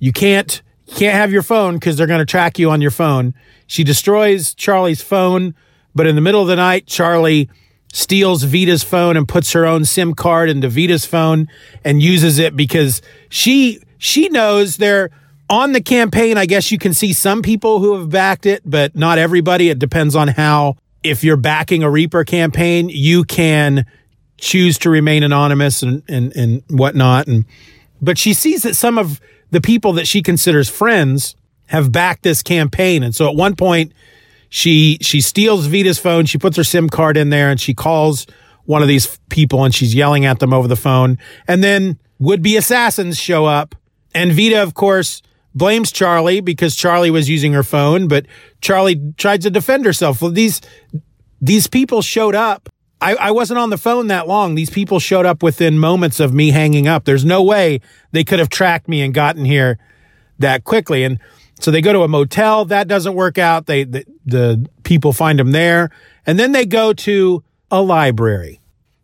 you 0.00 0.12
can't, 0.12 0.62
can't 0.86 1.14
have 1.14 1.32
your 1.32 1.42
phone 1.42 1.74
because 1.74 1.96
they're 1.96 2.06
going 2.06 2.20
to 2.20 2.26
track 2.26 2.58
you 2.58 2.70
on 2.70 2.80
your 2.80 2.90
phone. 2.90 3.34
She 3.66 3.84
destroys 3.84 4.54
Charlie's 4.54 5.02
phone, 5.02 5.54
but 5.94 6.06
in 6.06 6.14
the 6.14 6.20
middle 6.20 6.42
of 6.42 6.48
the 6.48 6.56
night, 6.56 6.86
Charlie 6.86 7.48
steals 7.92 8.42
Vita's 8.42 8.82
phone 8.82 9.16
and 9.16 9.26
puts 9.26 9.52
her 9.52 9.64
own 9.64 9.84
SIM 9.84 10.14
card 10.14 10.50
into 10.50 10.68
Vita's 10.68 11.06
phone 11.06 11.48
and 11.84 12.02
uses 12.02 12.38
it 12.38 12.56
because 12.56 13.00
she 13.28 13.80
she 13.98 14.28
knows 14.28 14.76
they're 14.76 15.10
on 15.48 15.72
the 15.72 15.80
campaign. 15.80 16.36
I 16.36 16.46
guess 16.46 16.70
you 16.72 16.78
can 16.78 16.92
see 16.92 17.12
some 17.12 17.40
people 17.40 17.78
who 17.78 17.96
have 17.96 18.10
backed 18.10 18.46
it, 18.46 18.62
but 18.64 18.96
not 18.96 19.18
everybody. 19.18 19.70
It 19.70 19.78
depends 19.78 20.16
on 20.16 20.28
how, 20.28 20.76
if 21.02 21.22
you're 21.22 21.36
backing 21.36 21.82
a 21.82 21.90
Reaper 21.90 22.24
campaign, 22.24 22.88
you 22.88 23.24
can 23.24 23.86
choose 24.38 24.78
to 24.78 24.90
remain 24.90 25.22
anonymous 25.22 25.82
and, 25.82 26.02
and, 26.08 26.34
and 26.36 26.62
whatnot. 26.68 27.28
And, 27.28 27.44
but 28.02 28.18
she 28.18 28.34
sees 28.34 28.62
that 28.64 28.74
some 28.74 28.98
of 28.98 29.20
the 29.54 29.60
people 29.60 29.92
that 29.92 30.08
she 30.08 30.20
considers 30.20 30.68
friends 30.68 31.36
have 31.66 31.92
backed 31.92 32.24
this 32.24 32.42
campaign. 32.42 33.04
And 33.04 33.14
so 33.14 33.28
at 33.28 33.36
one 33.36 33.54
point, 33.54 33.92
she, 34.48 34.98
she 35.00 35.20
steals 35.20 35.66
Vita's 35.66 35.98
phone. 35.98 36.26
She 36.26 36.38
puts 36.38 36.56
her 36.56 36.64
SIM 36.64 36.88
card 36.88 37.16
in 37.16 37.30
there 37.30 37.50
and 37.50 37.60
she 37.60 37.72
calls 37.72 38.26
one 38.64 38.82
of 38.82 38.88
these 38.88 39.18
people 39.28 39.62
and 39.64 39.72
she's 39.72 39.94
yelling 39.94 40.24
at 40.24 40.40
them 40.40 40.52
over 40.52 40.66
the 40.66 40.74
phone. 40.74 41.18
And 41.46 41.62
then 41.62 42.00
would 42.18 42.42
be 42.42 42.56
assassins 42.56 43.16
show 43.16 43.44
up 43.44 43.76
and 44.12 44.32
Vita, 44.32 44.60
of 44.60 44.74
course, 44.74 45.22
blames 45.54 45.92
Charlie 45.92 46.40
because 46.40 46.74
Charlie 46.74 47.12
was 47.12 47.28
using 47.28 47.52
her 47.52 47.62
phone, 47.62 48.08
but 48.08 48.26
Charlie 48.60 49.00
tried 49.16 49.42
to 49.42 49.50
defend 49.50 49.84
herself. 49.84 50.20
Well, 50.20 50.32
these 50.32 50.60
these 51.40 51.68
people 51.68 52.02
showed 52.02 52.34
up. 52.34 52.68
I, 53.04 53.14
I 53.16 53.30
wasn't 53.32 53.58
on 53.58 53.68
the 53.68 53.76
phone 53.76 54.06
that 54.06 54.26
long. 54.26 54.54
These 54.54 54.70
people 54.70 54.98
showed 54.98 55.26
up 55.26 55.42
within 55.42 55.78
moments 55.78 56.20
of 56.20 56.32
me 56.32 56.50
hanging 56.50 56.88
up. 56.88 57.04
There's 57.04 57.24
no 57.24 57.42
way 57.42 57.80
they 58.12 58.24
could 58.24 58.38
have 58.38 58.48
tracked 58.48 58.88
me 58.88 59.02
and 59.02 59.12
gotten 59.12 59.44
here 59.44 59.78
that 60.38 60.64
quickly. 60.64 61.04
And 61.04 61.18
so 61.60 61.70
they 61.70 61.82
go 61.82 61.92
to 61.92 62.02
a 62.02 62.08
motel. 62.08 62.64
That 62.64 62.88
doesn't 62.88 63.14
work 63.14 63.36
out. 63.36 63.66
They 63.66 63.84
the, 63.84 64.06
the 64.24 64.66
people 64.84 65.12
find 65.12 65.38
them 65.38 65.52
there, 65.52 65.90
and 66.26 66.38
then 66.38 66.52
they 66.52 66.64
go 66.64 66.94
to 66.94 67.44
a 67.70 67.82
library. 67.82 68.60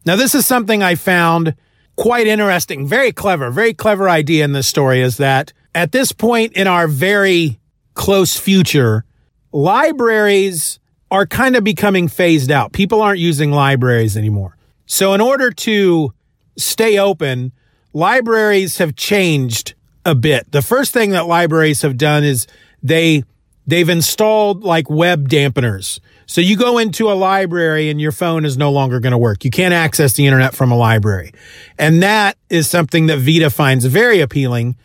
Now, 0.06 0.16
this 0.16 0.34
is 0.34 0.46
something 0.46 0.82
I 0.82 0.94
found 0.94 1.54
quite 1.96 2.26
interesting, 2.26 2.86
very 2.86 3.12
clever, 3.12 3.50
very 3.50 3.74
clever 3.74 4.08
idea 4.08 4.44
in 4.44 4.52
this 4.52 4.66
story 4.66 5.02
is 5.02 5.18
that 5.18 5.52
at 5.74 5.92
this 5.92 6.12
point 6.12 6.54
in 6.54 6.66
our 6.66 6.88
very 6.88 7.60
close 7.92 8.38
future, 8.38 9.04
libraries 9.52 10.79
are 11.10 11.26
kind 11.26 11.56
of 11.56 11.64
becoming 11.64 12.08
phased 12.08 12.50
out. 12.50 12.72
People 12.72 13.02
aren't 13.02 13.18
using 13.18 13.50
libraries 13.50 14.16
anymore. 14.16 14.56
So 14.86 15.14
in 15.14 15.20
order 15.20 15.50
to 15.50 16.12
stay 16.56 16.98
open, 16.98 17.52
libraries 17.92 18.78
have 18.78 18.96
changed 18.96 19.74
a 20.04 20.14
bit. 20.14 20.50
The 20.52 20.62
first 20.62 20.92
thing 20.92 21.10
that 21.10 21.26
libraries 21.26 21.82
have 21.82 21.96
done 21.96 22.24
is 22.24 22.46
they 22.82 23.24
they've 23.66 23.88
installed 23.88 24.64
like 24.64 24.88
web 24.88 25.28
dampeners. 25.28 26.00
So 26.26 26.40
you 26.40 26.56
go 26.56 26.78
into 26.78 27.10
a 27.10 27.14
library 27.14 27.90
and 27.90 28.00
your 28.00 28.12
phone 28.12 28.44
is 28.44 28.56
no 28.56 28.70
longer 28.70 29.00
going 29.00 29.12
to 29.12 29.18
work. 29.18 29.44
You 29.44 29.50
can't 29.50 29.74
access 29.74 30.14
the 30.14 30.26
internet 30.26 30.54
from 30.54 30.70
a 30.70 30.76
library. 30.76 31.32
And 31.78 32.02
that 32.02 32.36
is 32.48 32.68
something 32.68 33.06
that 33.06 33.18
Vita 33.18 33.50
finds 33.50 33.84
very 33.84 34.20
appealing 34.20 34.76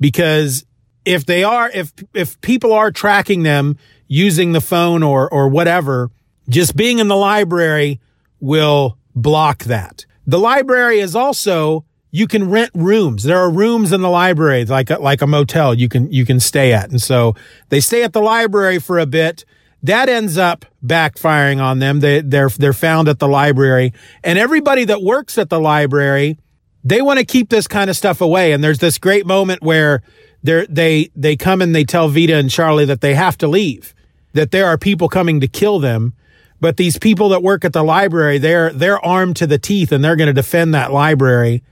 because 0.00 0.64
if 1.04 1.24
they 1.24 1.44
are, 1.44 1.70
if, 1.70 1.92
if 2.14 2.40
people 2.40 2.72
are 2.72 2.90
tracking 2.90 3.44
them 3.44 3.78
using 4.08 4.52
the 4.52 4.60
phone 4.60 5.02
or, 5.02 5.32
or 5.32 5.48
whatever, 5.48 6.10
just 6.48 6.74
being 6.74 6.98
in 6.98 7.08
the 7.08 7.16
library 7.16 8.00
will 8.40 8.98
block 9.14 9.64
that. 9.64 10.06
The 10.26 10.38
library 10.38 11.00
is 11.00 11.14
also 11.14 11.84
you 12.10 12.26
can 12.26 12.50
rent 12.50 12.70
rooms. 12.74 13.22
There 13.22 13.38
are 13.38 13.50
rooms 13.50 13.92
in 13.92 14.00
the 14.00 14.08
library, 14.08 14.64
like 14.64 14.90
a, 14.90 14.98
like 14.98 15.22
a 15.22 15.26
motel 15.26 15.74
you 15.74 15.88
can 15.88 16.10
you 16.10 16.24
can 16.24 16.40
stay 16.40 16.72
at. 16.72 16.90
And 16.90 17.00
so 17.00 17.34
they 17.68 17.80
stay 17.80 18.02
at 18.02 18.12
the 18.12 18.20
library 18.20 18.78
for 18.78 18.98
a 18.98 19.06
bit. 19.06 19.44
That 19.82 20.08
ends 20.08 20.36
up 20.36 20.64
backfiring 20.84 21.60
on 21.60 21.78
them. 21.78 22.00
They 22.00 22.20
they're 22.20 22.48
they're 22.48 22.72
found 22.72 23.08
at 23.08 23.18
the 23.18 23.28
library, 23.28 23.92
and 24.24 24.38
everybody 24.38 24.84
that 24.86 25.02
works 25.02 25.38
at 25.38 25.50
the 25.50 25.60
library, 25.60 26.38
they 26.82 27.02
want 27.02 27.18
to 27.20 27.24
keep 27.24 27.50
this 27.50 27.68
kind 27.68 27.88
of 27.88 27.96
stuff 27.96 28.20
away. 28.20 28.52
And 28.52 28.64
there's 28.64 28.78
this 28.78 28.98
great 28.98 29.26
moment 29.26 29.62
where 29.62 30.02
they 30.42 30.66
they 30.66 31.10
they 31.14 31.36
come 31.36 31.62
and 31.62 31.74
they 31.74 31.84
tell 31.84 32.08
Vita 32.08 32.36
and 32.36 32.50
Charlie 32.50 32.86
that 32.86 33.02
they 33.02 33.14
have 33.14 33.38
to 33.38 33.48
leave, 33.48 33.94
that 34.38 34.52
there 34.52 34.66
are 34.66 34.78
people 34.78 35.08
coming 35.08 35.40
to 35.40 35.48
kill 35.48 35.80
them. 35.80 36.14
But 36.60 36.76
these 36.76 36.96
people 36.96 37.28
that 37.30 37.42
work 37.42 37.64
at 37.64 37.72
the 37.72 37.82
library, 37.82 38.38
they're 38.38 38.72
they're 38.72 39.04
armed 39.04 39.36
to 39.36 39.46
the 39.46 39.58
teeth, 39.58 39.92
and 39.92 40.02
they're 40.04 40.16
going 40.16 40.28
to 40.28 40.32
defend 40.32 40.74
that 40.74 40.92
library 40.92 41.62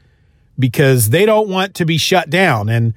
because 0.59 1.11
they 1.11 1.27
don't 1.27 1.49
want 1.49 1.75
to 1.77 1.85
be 1.85 1.97
shut 1.97 2.31
down 2.31 2.69
and 2.69 2.95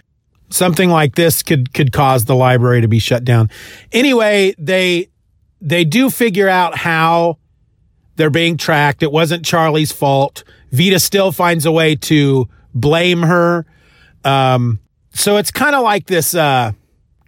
something 0.50 0.90
like 0.90 1.16
this 1.16 1.44
could 1.44 1.74
could 1.74 1.92
cause 1.92 2.26
the 2.26 2.36
library 2.36 2.82
to 2.82 2.88
be 2.88 3.00
shut 3.00 3.24
down. 3.24 3.50
Anyway, 3.92 4.54
they 4.58 5.10
they 5.62 5.86
do 5.86 6.10
figure 6.10 6.50
out 6.50 6.76
how 6.76 7.38
they're 8.16 8.30
being 8.30 8.58
tracked. 8.58 9.04
It 9.04 9.12
wasn't 9.12 9.46
Charlie's 9.46 9.92
fault. 9.92 10.44
Vita 10.72 11.00
still 11.00 11.32
finds 11.32 11.66
a 11.66 11.72
way 11.72 11.96
to 11.96 12.48
blame 12.74 13.22
her. 13.22 13.66
Um, 14.24 14.80
so 15.12 15.38
it's 15.38 15.52
kind 15.52 15.76
of 15.76 15.84
like 15.84 16.06
this, 16.06 16.36
uh, 16.36 16.74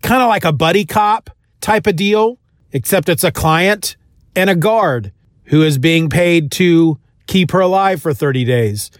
kind 0.01 0.21
of 0.21 0.29
like 0.29 0.45
a 0.45 0.51
buddy 0.51 0.85
cop 0.85 1.29
type 1.61 1.87
of 1.87 1.95
deal, 1.95 2.39
except 2.71 3.09
it's 3.09 3.23
a 3.23 3.31
client 3.31 3.95
and 4.35 4.49
a 4.49 4.55
guard 4.55 5.11
who 5.45 5.63
is 5.63 5.77
being 5.77 6.09
paid 6.09 6.51
to 6.51 6.99
keep 7.27 7.51
her 7.51 7.59
alive 7.59 8.01
for 8.01 8.13
30 8.13 8.43
days 8.45 8.91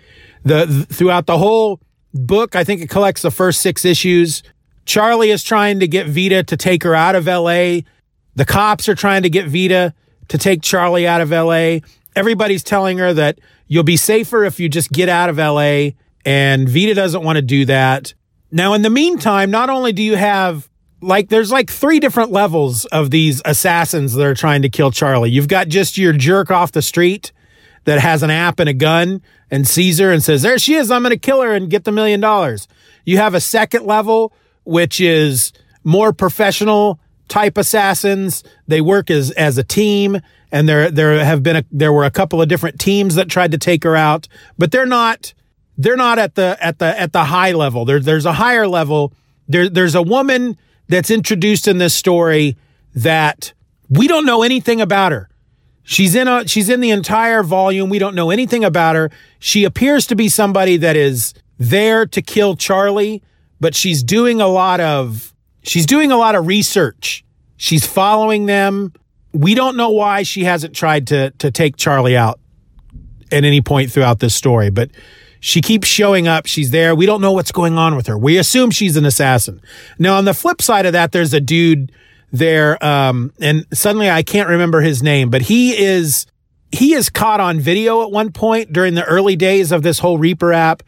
the, 0.43 0.65
th- 0.65 0.85
throughout 0.87 1.25
the 1.25 1.37
whole 1.37 1.79
book, 2.13 2.55
I 2.55 2.63
think 2.63 2.81
it 2.81 2.89
collects 2.89 3.21
the 3.21 3.31
first 3.31 3.61
six 3.61 3.85
issues. 3.85 4.43
Charlie 4.85 5.31
is 5.31 5.43
trying 5.43 5.79
to 5.79 5.87
get 5.87 6.07
Vita 6.07 6.43
to 6.43 6.57
take 6.57 6.83
her 6.83 6.95
out 6.95 7.15
of 7.15 7.25
LA. 7.27 7.81
The 8.35 8.45
cops 8.45 8.89
are 8.89 8.95
trying 8.95 9.23
to 9.23 9.29
get 9.29 9.47
Vita 9.47 9.93
to 10.29 10.37
take 10.37 10.61
Charlie 10.61 11.07
out 11.07 11.21
of 11.21 11.31
LA. 11.31 11.79
Everybody's 12.15 12.63
telling 12.63 12.97
her 12.97 13.13
that 13.13 13.39
you'll 13.67 13.83
be 13.83 13.97
safer 13.97 14.43
if 14.43 14.59
you 14.59 14.69
just 14.69 14.91
get 14.91 15.09
out 15.09 15.29
of 15.29 15.37
LA. 15.37 15.91
And 16.25 16.67
Vita 16.67 16.93
doesn't 16.93 17.23
want 17.23 17.37
to 17.37 17.41
do 17.41 17.65
that. 17.65 18.13
Now, 18.51 18.73
in 18.73 18.81
the 18.81 18.89
meantime, 18.89 19.49
not 19.49 19.69
only 19.69 19.93
do 19.93 20.03
you 20.03 20.15
have 20.15 20.69
like, 21.01 21.29
there's 21.29 21.51
like 21.51 21.69
three 21.69 21.99
different 21.99 22.31
levels 22.31 22.85
of 22.85 23.09
these 23.11 23.41
assassins 23.45 24.13
that 24.13 24.25
are 24.25 24.35
trying 24.35 24.61
to 24.61 24.69
kill 24.69 24.91
Charlie. 24.91 25.31
You've 25.31 25.47
got 25.47 25.67
just 25.67 25.97
your 25.97 26.13
jerk 26.13 26.51
off 26.51 26.71
the 26.71 26.81
street 26.81 27.31
that 27.85 27.99
has 27.99 28.23
an 28.23 28.29
app 28.29 28.59
and 28.59 28.69
a 28.69 28.73
gun 28.73 29.21
and 29.49 29.67
sees 29.67 29.99
her 29.99 30.11
and 30.11 30.23
says, 30.23 30.41
There 30.41 30.59
she 30.59 30.75
is, 30.75 30.91
I'm 30.91 31.01
going 31.01 31.11
to 31.11 31.19
kill 31.19 31.41
her 31.41 31.53
and 31.53 31.69
get 31.69 31.83
the 31.83 31.91
million 31.91 32.19
dollars. 32.19 32.67
You 33.05 33.17
have 33.17 33.33
a 33.33 33.41
second 33.41 33.85
level, 33.85 34.33
which 34.63 35.01
is 35.01 35.51
more 35.83 36.13
professional 36.13 36.99
type 37.27 37.57
assassins. 37.57 38.43
They 38.67 38.81
work 38.81 39.09
as, 39.09 39.31
as 39.31 39.57
a 39.57 39.63
team. 39.63 40.21
And 40.51 40.67
there, 40.67 40.91
there 40.91 41.23
have 41.23 41.41
been 41.41 41.57
a, 41.57 41.63
there 41.71 41.93
were 41.93 42.03
a 42.03 42.11
couple 42.11 42.41
of 42.41 42.49
different 42.49 42.79
teams 42.79 43.15
that 43.15 43.29
tried 43.29 43.51
to 43.51 43.57
take 43.57 43.83
her 43.83 43.95
out, 43.95 44.27
but 44.57 44.71
they're 44.71 44.85
not, 44.85 45.33
they're 45.77 45.95
not 45.95 46.19
at 46.19 46.35
the, 46.35 46.57
at 46.59 46.79
the, 46.79 46.99
at 46.99 47.13
the 47.13 47.23
high 47.23 47.53
level. 47.53 47.85
There, 47.85 47.99
there's 47.99 48.25
a 48.25 48.33
higher 48.33 48.67
level. 48.67 49.13
There, 49.47 49.69
there's 49.69 49.95
a 49.95 50.01
woman 50.01 50.57
that's 50.87 51.11
introduced 51.11 51.67
in 51.67 51.77
this 51.77 51.93
story 51.93 52.57
that 52.95 53.53
we 53.89 54.07
don't 54.07 54.25
know 54.25 54.43
anything 54.43 54.81
about 54.81 55.11
her. 55.11 55.29
She's 55.83 56.15
in 56.15 56.27
a 56.27 56.47
she's 56.47 56.69
in 56.69 56.79
the 56.79 56.91
entire 56.91 57.43
volume. 57.43 57.89
We 57.89 57.99
don't 57.99 58.15
know 58.15 58.29
anything 58.29 58.63
about 58.63 58.95
her. 58.95 59.11
She 59.39 59.63
appears 59.63 60.05
to 60.07 60.15
be 60.15 60.29
somebody 60.29 60.77
that 60.77 60.95
is 60.95 61.33
there 61.57 62.05
to 62.07 62.21
kill 62.21 62.55
Charlie, 62.55 63.23
but 63.59 63.75
she's 63.75 64.03
doing 64.03 64.41
a 64.41 64.47
lot 64.47 64.79
of 64.79 65.33
she's 65.63 65.85
doing 65.85 66.11
a 66.11 66.17
lot 66.17 66.35
of 66.35 66.47
research. 66.47 67.25
She's 67.57 67.85
following 67.85 68.45
them. 68.45 68.93
We 69.33 69.53
don't 69.55 69.75
know 69.75 69.89
why 69.89 70.23
she 70.23 70.43
hasn't 70.43 70.75
tried 70.75 71.07
to 71.07 71.31
to 71.39 71.51
take 71.51 71.77
Charlie 71.77 72.15
out 72.15 72.39
at 73.31 73.43
any 73.43 73.61
point 73.61 73.91
throughout 73.91 74.19
this 74.19 74.35
story, 74.35 74.69
but 74.69 74.91
she 75.41 75.59
keeps 75.59 75.87
showing 75.87 76.27
up. 76.27 76.45
She's 76.45 76.71
there. 76.71 76.95
We 76.95 77.05
don't 77.05 77.19
know 77.19 77.33
what's 77.33 77.51
going 77.51 77.77
on 77.77 77.95
with 77.95 78.07
her. 78.07 78.17
We 78.17 78.37
assume 78.37 78.71
she's 78.71 78.95
an 78.95 79.05
assassin. 79.05 79.59
Now, 79.99 80.15
on 80.17 80.25
the 80.25 80.33
flip 80.33 80.61
side 80.61 80.85
of 80.85 80.93
that, 80.93 81.11
there's 81.11 81.33
a 81.33 81.41
dude 81.41 81.91
there 82.33 82.81
um 82.81 83.33
and 83.41 83.65
suddenly 83.73 84.09
I 84.09 84.23
can't 84.23 84.47
remember 84.47 84.79
his 84.79 85.03
name, 85.03 85.29
but 85.29 85.41
he 85.41 85.77
is 85.77 86.25
he 86.71 86.93
is 86.93 87.09
caught 87.09 87.41
on 87.41 87.59
video 87.59 88.03
at 88.03 88.11
one 88.11 88.31
point 88.31 88.71
during 88.71 88.93
the 88.93 89.03
early 89.03 89.35
days 89.35 89.73
of 89.73 89.83
this 89.83 89.99
whole 89.99 90.17
Reaper 90.17 90.53
app 90.53 90.81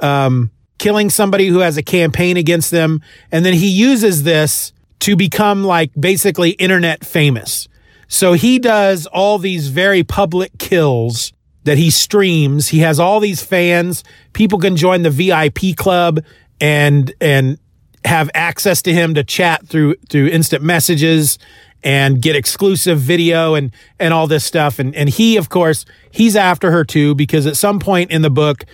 um 0.00 0.50
killing 0.78 1.10
somebody 1.10 1.48
who 1.48 1.58
has 1.58 1.76
a 1.76 1.82
campaign 1.82 2.38
against 2.38 2.70
them 2.70 3.02
and 3.30 3.44
then 3.44 3.52
he 3.52 3.68
uses 3.68 4.22
this 4.22 4.72
to 5.00 5.16
become 5.16 5.64
like 5.64 5.90
basically 5.98 6.52
internet 6.52 7.04
famous. 7.04 7.68
So 8.08 8.32
he 8.32 8.58
does 8.58 9.06
all 9.06 9.38
these 9.38 9.68
very 9.68 10.02
public 10.02 10.56
kills 10.58 11.34
that 11.66 11.78
he 11.78 11.90
streams. 11.90 12.68
He 12.68 12.78
has 12.78 12.98
all 12.98 13.20
these 13.20 13.42
fans. 13.42 14.04
People 14.32 14.58
can 14.58 14.76
join 14.76 15.02
the 15.02 15.10
VIP 15.10 15.76
club 15.76 16.24
and 16.60 17.12
and 17.20 17.58
have 18.04 18.30
access 18.34 18.82
to 18.82 18.92
him 18.92 19.14
to 19.14 19.24
chat 19.24 19.66
through 19.66 19.96
through 20.08 20.28
instant 20.28 20.62
messages 20.62 21.38
and 21.82 22.22
get 22.22 22.36
exclusive 22.36 23.00
video 23.00 23.54
and 23.54 23.72
and 23.98 24.14
all 24.14 24.28
this 24.28 24.44
stuff 24.44 24.78
and 24.78 24.94
and 24.94 25.08
he 25.08 25.36
of 25.36 25.48
course 25.48 25.84
he's 26.10 26.36
after 26.36 26.70
her 26.70 26.84
too 26.84 27.14
because 27.16 27.46
at 27.46 27.56
some 27.56 27.80
point 27.80 28.12
in 28.12 28.22
the 28.22 28.30
book 28.30 28.64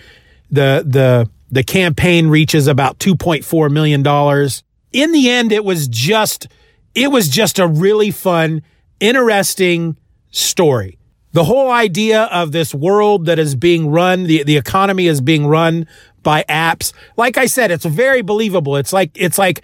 the 0.51 0.83
the 0.85 1.27
the 1.51 1.63
campaign 1.63 2.27
reaches 2.27 2.67
about 2.67 2.99
2.4 2.99 3.71
million 3.71 4.03
dollars 4.03 4.63
in 4.91 5.11
the 5.11 5.29
end 5.29 5.51
it 5.51 5.65
was 5.65 5.87
just 5.87 6.47
it 6.93 7.11
was 7.11 7.27
just 7.27 7.57
a 7.57 7.67
really 7.67 8.11
fun 8.11 8.61
interesting 8.99 9.97
story 10.29 10.99
the 11.33 11.43
whole 11.43 11.71
idea 11.71 12.23
of 12.23 12.51
this 12.51 12.73
world 12.73 13.25
that 13.25 13.39
is 13.39 13.55
being 13.55 13.89
run 13.89 14.23
the 14.23 14.43
the 14.43 14.55
economy 14.55 15.07
is 15.07 15.19
being 15.19 15.45
run 15.45 15.87
by 16.21 16.45
apps. 16.47 16.93
Like 17.17 17.37
I 17.37 17.47
said, 17.47 17.69
it's 17.69 17.85
very 17.85 18.21
believable. 18.21 18.77
It's 18.77 18.93
like 18.93 19.11
it's 19.15 19.37
like 19.37 19.61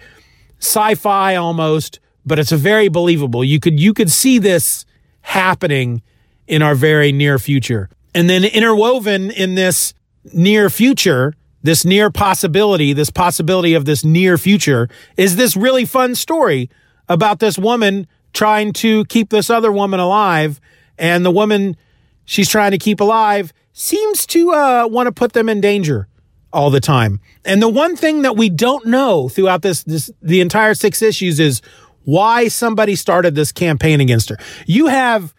sci-fi 0.58 1.36
almost, 1.36 1.98
but 2.26 2.38
it's 2.38 2.52
a 2.52 2.56
very 2.56 2.88
believable. 2.88 3.42
You 3.42 3.58
could 3.58 3.80
you 3.80 3.94
could 3.94 4.10
see 4.10 4.38
this 4.38 4.84
happening 5.22 6.02
in 6.46 6.62
our 6.62 6.74
very 6.74 7.12
near 7.12 7.38
future. 7.38 7.88
And 8.14 8.28
then 8.28 8.44
interwoven 8.44 9.30
in 9.30 9.54
this 9.54 9.94
near 10.34 10.68
future, 10.68 11.34
this 11.62 11.84
near 11.84 12.10
possibility, 12.10 12.92
this 12.92 13.10
possibility 13.10 13.74
of 13.74 13.84
this 13.84 14.04
near 14.04 14.36
future 14.36 14.88
is 15.16 15.36
this 15.36 15.56
really 15.56 15.84
fun 15.84 16.14
story 16.14 16.68
about 17.08 17.38
this 17.38 17.56
woman 17.56 18.08
trying 18.32 18.72
to 18.72 19.04
keep 19.06 19.30
this 19.30 19.50
other 19.50 19.70
woman 19.70 20.00
alive 20.00 20.60
and 21.00 21.24
the 21.24 21.30
woman 21.30 21.76
she's 22.24 22.48
trying 22.48 22.70
to 22.70 22.78
keep 22.78 23.00
alive 23.00 23.52
seems 23.72 24.26
to 24.26 24.52
uh, 24.52 24.86
want 24.88 25.06
to 25.06 25.12
put 25.12 25.32
them 25.32 25.48
in 25.48 25.60
danger 25.60 26.06
all 26.52 26.70
the 26.70 26.80
time. 26.80 27.20
And 27.44 27.62
the 27.62 27.68
one 27.68 27.96
thing 27.96 28.22
that 28.22 28.36
we 28.36 28.50
don't 28.50 28.86
know 28.86 29.28
throughout 29.28 29.62
this, 29.62 29.82
this, 29.84 30.10
the 30.20 30.40
entire 30.40 30.74
six 30.74 31.00
issues 31.02 31.40
is 31.40 31.62
why 32.04 32.48
somebody 32.48 32.96
started 32.96 33.34
this 33.34 33.50
campaign 33.50 34.00
against 34.00 34.28
her. 34.28 34.36
You 34.66 34.86
have, 34.88 35.34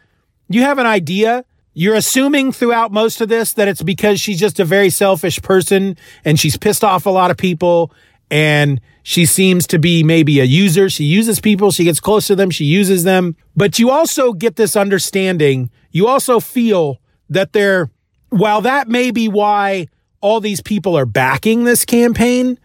you 0.50 0.62
have 0.62 0.80
an 0.80 0.86
idea. 0.86 1.46
You're 1.74 1.96
assuming 1.96 2.52
throughout 2.52 2.92
most 2.92 3.22
of 3.22 3.30
this 3.30 3.54
that 3.54 3.68
it's 3.68 3.84
because 3.84 4.20
she's 4.20 4.40
just 4.40 4.60
a 4.60 4.66
very 4.66 4.90
selfish 4.90 5.42
person 5.42 5.98
and 6.26 6.40
she's 6.40 6.58
pissed 6.58 6.84
off 6.84 7.06
a 7.06 7.10
lot 7.10 7.32
of 7.32 7.38
people 7.38 7.94
and 8.32 8.80
she 9.04 9.26
seems 9.26 9.68
to 9.68 9.78
be 9.78 10.04
maybe 10.04 10.40
a 10.40 10.46
user. 10.46 10.90
She 10.90 11.04
uses 11.04 11.40
people. 11.40 11.72
She 11.72 11.84
gets 11.84 12.00
close 12.00 12.28
to 12.28 12.36
them. 12.36 12.50
She 12.50 12.66
uses 12.66 13.04
them. 13.04 13.36
But 13.56 13.78
you 13.78 13.90
also 13.92 14.32
get 14.32 14.56
this 14.56 14.76
understanding. 14.76 15.70
You 15.92 16.08
also 16.08 16.40
feel 16.40 17.02
that 17.30 17.52
they're, 17.52 17.92
while 18.30 18.62
that 18.62 18.88
may 18.88 19.12
be 19.12 19.28
why 19.28 19.88
all 20.22 20.40
these 20.40 20.62
people 20.62 20.98
are 20.98 21.06
backing 21.06 21.66
this 21.66 21.84
campaign, 21.84 22.58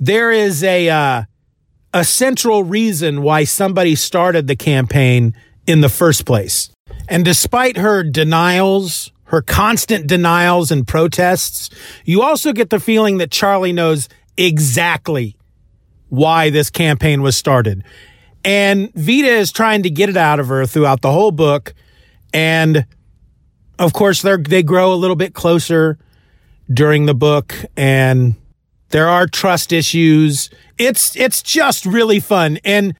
there 0.00 0.30
is 0.32 0.64
a 0.64 0.88
uh, 0.88 1.22
a 1.94 2.04
central 2.04 2.62
reason 2.64 3.22
why 3.22 3.44
somebody 3.44 3.94
started 3.94 4.46
the 4.46 4.56
campaign 4.56 5.34
in 5.66 5.80
the 5.80 5.88
first 5.88 6.26
place. 6.26 6.70
And 7.08 7.24
despite 7.24 7.76
her 7.76 8.02
denials, 8.02 9.12
her 9.24 9.40
constant 9.40 10.06
denials 10.06 10.70
and 10.70 10.86
protests, 10.86 11.70
you 12.04 12.22
also 12.22 12.52
get 12.52 12.70
the 12.70 12.80
feeling 12.80 13.18
that 13.18 13.30
Charlie 13.30 13.72
knows 13.72 14.08
exactly 14.36 15.36
why 16.08 16.50
this 16.50 16.70
campaign 16.70 17.22
was 17.22 17.36
started. 17.36 17.84
And 18.44 18.92
Vita 18.94 19.28
is 19.28 19.50
trying 19.50 19.82
to 19.82 19.90
get 19.90 20.08
it 20.08 20.16
out 20.16 20.38
of 20.38 20.48
her 20.48 20.66
throughout 20.66 21.02
the 21.02 21.10
whole 21.10 21.32
book. 21.32 21.74
And 22.32 22.86
of 23.78 23.92
course, 23.92 24.22
they 24.22 24.36
they 24.36 24.62
grow 24.62 24.92
a 24.92 24.94
little 24.94 25.16
bit 25.16 25.34
closer 25.34 25.98
during 26.72 27.06
the 27.06 27.14
book 27.14 27.54
and 27.76 28.34
there 28.90 29.08
are 29.08 29.26
trust 29.26 29.72
issues. 29.72 30.50
It's, 30.78 31.16
it's 31.16 31.42
just 31.42 31.86
really 31.86 32.20
fun. 32.20 32.58
And 32.64 32.94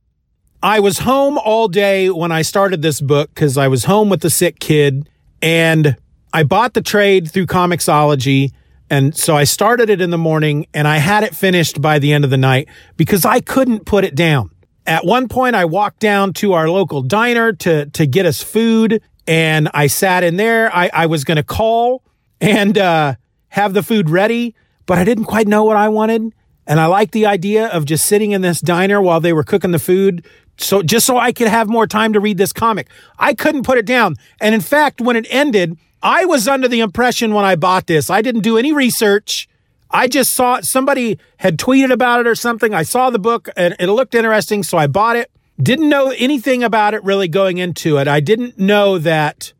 I 0.62 0.80
was 0.80 1.00
home 1.00 1.38
all 1.38 1.68
day 1.68 2.10
when 2.10 2.32
I 2.32 2.42
started 2.42 2.82
this 2.82 3.00
book 3.00 3.30
because 3.34 3.56
I 3.56 3.68
was 3.68 3.84
home 3.84 4.08
with 4.08 4.20
the 4.20 4.30
sick 4.30 4.58
kid 4.58 5.08
and 5.40 5.96
I 6.32 6.42
bought 6.42 6.74
the 6.74 6.82
trade 6.82 7.30
through 7.30 7.46
Comixology 7.46 8.52
And 8.88 9.16
so 9.16 9.36
I 9.36 9.44
started 9.44 9.90
it 9.90 10.00
in 10.00 10.10
the 10.10 10.18
morning 10.18 10.66
and 10.72 10.86
I 10.86 10.98
had 10.98 11.24
it 11.24 11.34
finished 11.34 11.80
by 11.80 11.98
the 11.98 12.12
end 12.12 12.24
of 12.24 12.30
the 12.30 12.36
night 12.36 12.68
because 12.96 13.24
I 13.24 13.40
couldn't 13.40 13.84
put 13.84 14.04
it 14.04 14.14
down. 14.14 14.50
At 14.86 15.04
one 15.04 15.28
point, 15.28 15.56
I 15.56 15.64
walked 15.64 15.98
down 15.98 16.32
to 16.34 16.52
our 16.52 16.70
local 16.70 17.02
diner 17.02 17.52
to, 17.52 17.86
to 17.86 18.06
get 18.06 18.26
us 18.26 18.42
food 18.42 19.02
and 19.26 19.68
I 19.74 19.88
sat 19.88 20.22
in 20.22 20.36
there. 20.36 20.74
I, 20.74 20.90
I 20.92 21.06
was 21.06 21.24
going 21.24 21.36
to 21.36 21.42
call 21.42 22.04
and, 22.40 22.78
uh, 22.78 23.16
have 23.48 23.72
the 23.72 23.82
food 23.82 24.10
ready, 24.10 24.54
but 24.84 24.98
I 24.98 25.04
didn't 25.04 25.24
quite 25.24 25.48
know 25.48 25.64
what 25.64 25.76
I 25.76 25.88
wanted. 25.88 26.32
And 26.66 26.78
I 26.78 26.86
liked 26.86 27.12
the 27.12 27.26
idea 27.26 27.68
of 27.68 27.84
just 27.84 28.06
sitting 28.06 28.32
in 28.32 28.42
this 28.42 28.60
diner 28.60 29.00
while 29.00 29.20
they 29.20 29.32
were 29.32 29.44
cooking 29.44 29.70
the 29.70 29.78
food. 29.78 30.26
So 30.58 30.82
just 30.82 31.06
so 31.06 31.16
I 31.16 31.32
could 31.32 31.48
have 31.48 31.68
more 31.68 31.86
time 31.86 32.12
to 32.12 32.20
read 32.20 32.38
this 32.38 32.52
comic, 32.52 32.88
I 33.18 33.34
couldn't 33.34 33.62
put 33.62 33.78
it 33.78 33.86
down. 33.86 34.16
And 34.40 34.54
in 34.54 34.60
fact, 34.60 35.00
when 35.00 35.16
it 35.16 35.26
ended, 35.30 35.78
I 36.06 36.24
was 36.24 36.46
under 36.46 36.68
the 36.68 36.78
impression 36.78 37.34
when 37.34 37.44
I 37.44 37.56
bought 37.56 37.88
this, 37.88 38.10
I 38.10 38.22
didn't 38.22 38.42
do 38.42 38.56
any 38.56 38.72
research. 38.72 39.48
I 39.90 40.06
just 40.06 40.34
saw 40.34 40.60
somebody 40.60 41.18
had 41.38 41.58
tweeted 41.58 41.90
about 41.90 42.20
it 42.20 42.28
or 42.28 42.36
something. 42.36 42.72
I 42.72 42.84
saw 42.84 43.10
the 43.10 43.18
book 43.18 43.48
and 43.56 43.74
it 43.80 43.88
looked 43.88 44.14
interesting. 44.14 44.62
So 44.62 44.78
I 44.78 44.86
bought 44.86 45.16
it. 45.16 45.32
Didn't 45.60 45.88
know 45.88 46.14
anything 46.16 46.62
about 46.62 46.94
it 46.94 47.02
really 47.02 47.26
going 47.26 47.58
into 47.58 47.96
it. 47.96 48.06
I 48.06 48.20
didn't 48.20 48.56
know 48.56 48.98
that 48.98 49.52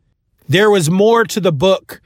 there 0.47 0.71
was 0.71 0.89
more 0.89 1.25
to 1.25 1.41
the 1.41 1.51
book 1.51 2.01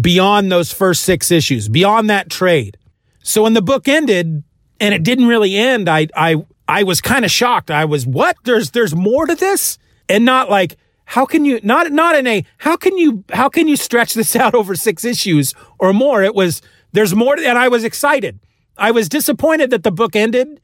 beyond 0.00 0.50
those 0.50 0.72
first 0.72 1.02
six 1.02 1.30
issues, 1.30 1.68
beyond 1.68 2.08
that 2.08 2.30
trade. 2.30 2.78
So 3.22 3.42
when 3.42 3.52
the 3.52 3.60
book 3.60 3.88
ended 3.88 4.42
and 4.80 4.94
it 4.94 5.02
didn't 5.02 5.26
really 5.26 5.54
end, 5.54 5.90
I, 5.90 6.08
I, 6.16 6.46
I 6.66 6.84
was 6.84 7.02
kind 7.02 7.26
of 7.26 7.30
shocked. 7.30 7.70
I 7.70 7.84
was, 7.84 8.06
what? 8.06 8.36
There's, 8.44 8.70
there's 8.70 8.94
more 8.94 9.26
to 9.26 9.34
this? 9.34 9.76
And 10.08 10.24
not 10.24 10.48
like, 10.48 10.78
how 11.12 11.26
can 11.26 11.44
you 11.44 11.60
not 11.62 11.92
not 11.92 12.16
in 12.16 12.26
a 12.26 12.42
how 12.56 12.74
can 12.74 12.96
you 12.96 13.22
how 13.34 13.50
can 13.50 13.68
you 13.68 13.76
stretch 13.76 14.14
this 14.14 14.34
out 14.42 14.54
over 14.54 14.74
six 14.74 15.04
issues 15.04 15.54
or 15.78 15.92
more? 15.92 16.22
It 16.22 16.34
was 16.34 16.62
there's 16.92 17.14
more 17.14 17.38
and 17.38 17.58
i 17.58 17.68
was 17.68 17.84
excited. 17.84 18.40
I 18.78 18.90
was 18.92 19.10
disappointed 19.10 19.70
that 19.70 19.82
the 19.82 19.92
book 19.92 20.16
ended 20.16 20.58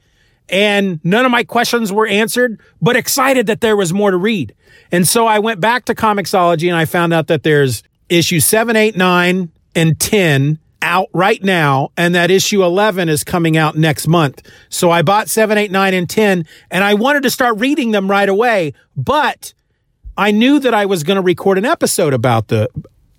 and 0.49 1.01
none 1.05 1.27
of 1.27 1.31
my 1.31 1.45
questions 1.45 1.93
were 1.93 2.07
answered 2.07 2.59
but 2.81 2.97
excited 2.97 3.47
that 3.49 3.61
there 3.61 3.77
was 3.77 3.93
more 3.93 4.11
to 4.11 4.17
read. 4.17 4.55
And 4.91 5.07
so 5.07 5.27
i 5.27 5.39
went 5.39 5.61
back 5.61 5.85
to 5.85 5.95
comixology 5.95 6.69
and 6.69 6.77
i 6.77 6.87
found 6.87 7.13
out 7.13 7.27
that 7.27 7.43
there's 7.43 7.83
issue 8.09 8.41
7 8.41 8.75
8 8.75 8.97
9 8.97 9.53
and 9.75 10.01
10 10.01 10.59
out 10.81 11.11
right 11.13 11.45
now 11.45 11.91
and 11.99 12.15
that 12.15 12.31
issue 12.31 12.65
11 12.65 13.11
is 13.11 13.23
coming 13.23 13.59
out 13.59 13.77
next 13.77 14.09
month. 14.09 14.49
So 14.71 14.91
i 14.91 15.03
bought 15.03 15.29
7 15.29 15.59
8 15.59 15.71
9 15.71 15.93
and 15.93 16.09
10 16.09 16.47
and 16.71 16.85
i 16.85 16.95
wanted 16.95 17.25
to 17.25 17.31
start 17.31 17.59
reading 17.59 17.91
them 17.91 18.11
right 18.11 18.31
away 18.31 18.73
but 18.97 19.53
I 20.19 20.33
knew 20.33 20.59
that 20.59 20.75
I 20.75 20.85
was 20.85 21.05
going 21.05 21.15
to 21.15 21.23
record 21.23 21.57
an 21.57 21.65
episode 21.65 22.13
about 22.13 22.49
the 22.49 22.69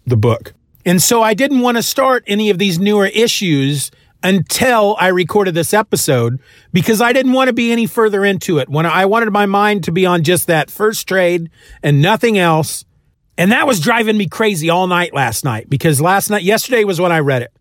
the 0.06 0.18
book. 0.18 0.54
And 0.86 1.02
so 1.02 1.22
I 1.22 1.34
didn't 1.34 1.62
want 1.62 1.78
to 1.78 1.84
start 1.84 2.24
any 2.28 2.50
of 2.50 2.58
these 2.58 2.78
newer 2.78 3.06
issues 3.08 3.90
until 4.22 4.98
I 5.00 5.08
recorded 5.08 5.54
this 5.54 5.74
episode 5.74 6.40
because 6.74 7.00
I 7.02 7.14
didn't 7.14 7.34
want 7.34 7.48
to 7.48 7.54
be 7.54 7.72
any 7.72 7.86
further 7.86 8.26
into 8.26 8.58
it. 8.58 8.68
When 8.68 8.86
I 8.86 9.06
wanted 9.06 9.32
my 9.32 9.46
mind 9.46 9.86
to 9.86 9.92
be 9.92 10.06
on 10.06 10.24
just 10.24 10.48
that 10.48 10.70
first 10.70 11.08
trade 11.08 11.50
and 11.82 12.02
nothing 12.02 12.38
else. 12.38 12.86
And 13.38 13.54
that 13.54 13.66
was 13.66 13.80
driving 13.80 14.18
me 14.18 14.28
crazy 14.28 14.70
all 14.70 14.88
night 14.88 15.14
last 15.14 15.46
night 15.46 15.70
because 15.70 16.02
last 16.02 16.30
night, 16.30 16.44
yesterday 16.44 16.84
was 16.84 17.00
when 17.00 17.14
I 17.14 17.20
read 17.20 17.44
it. 17.44 17.54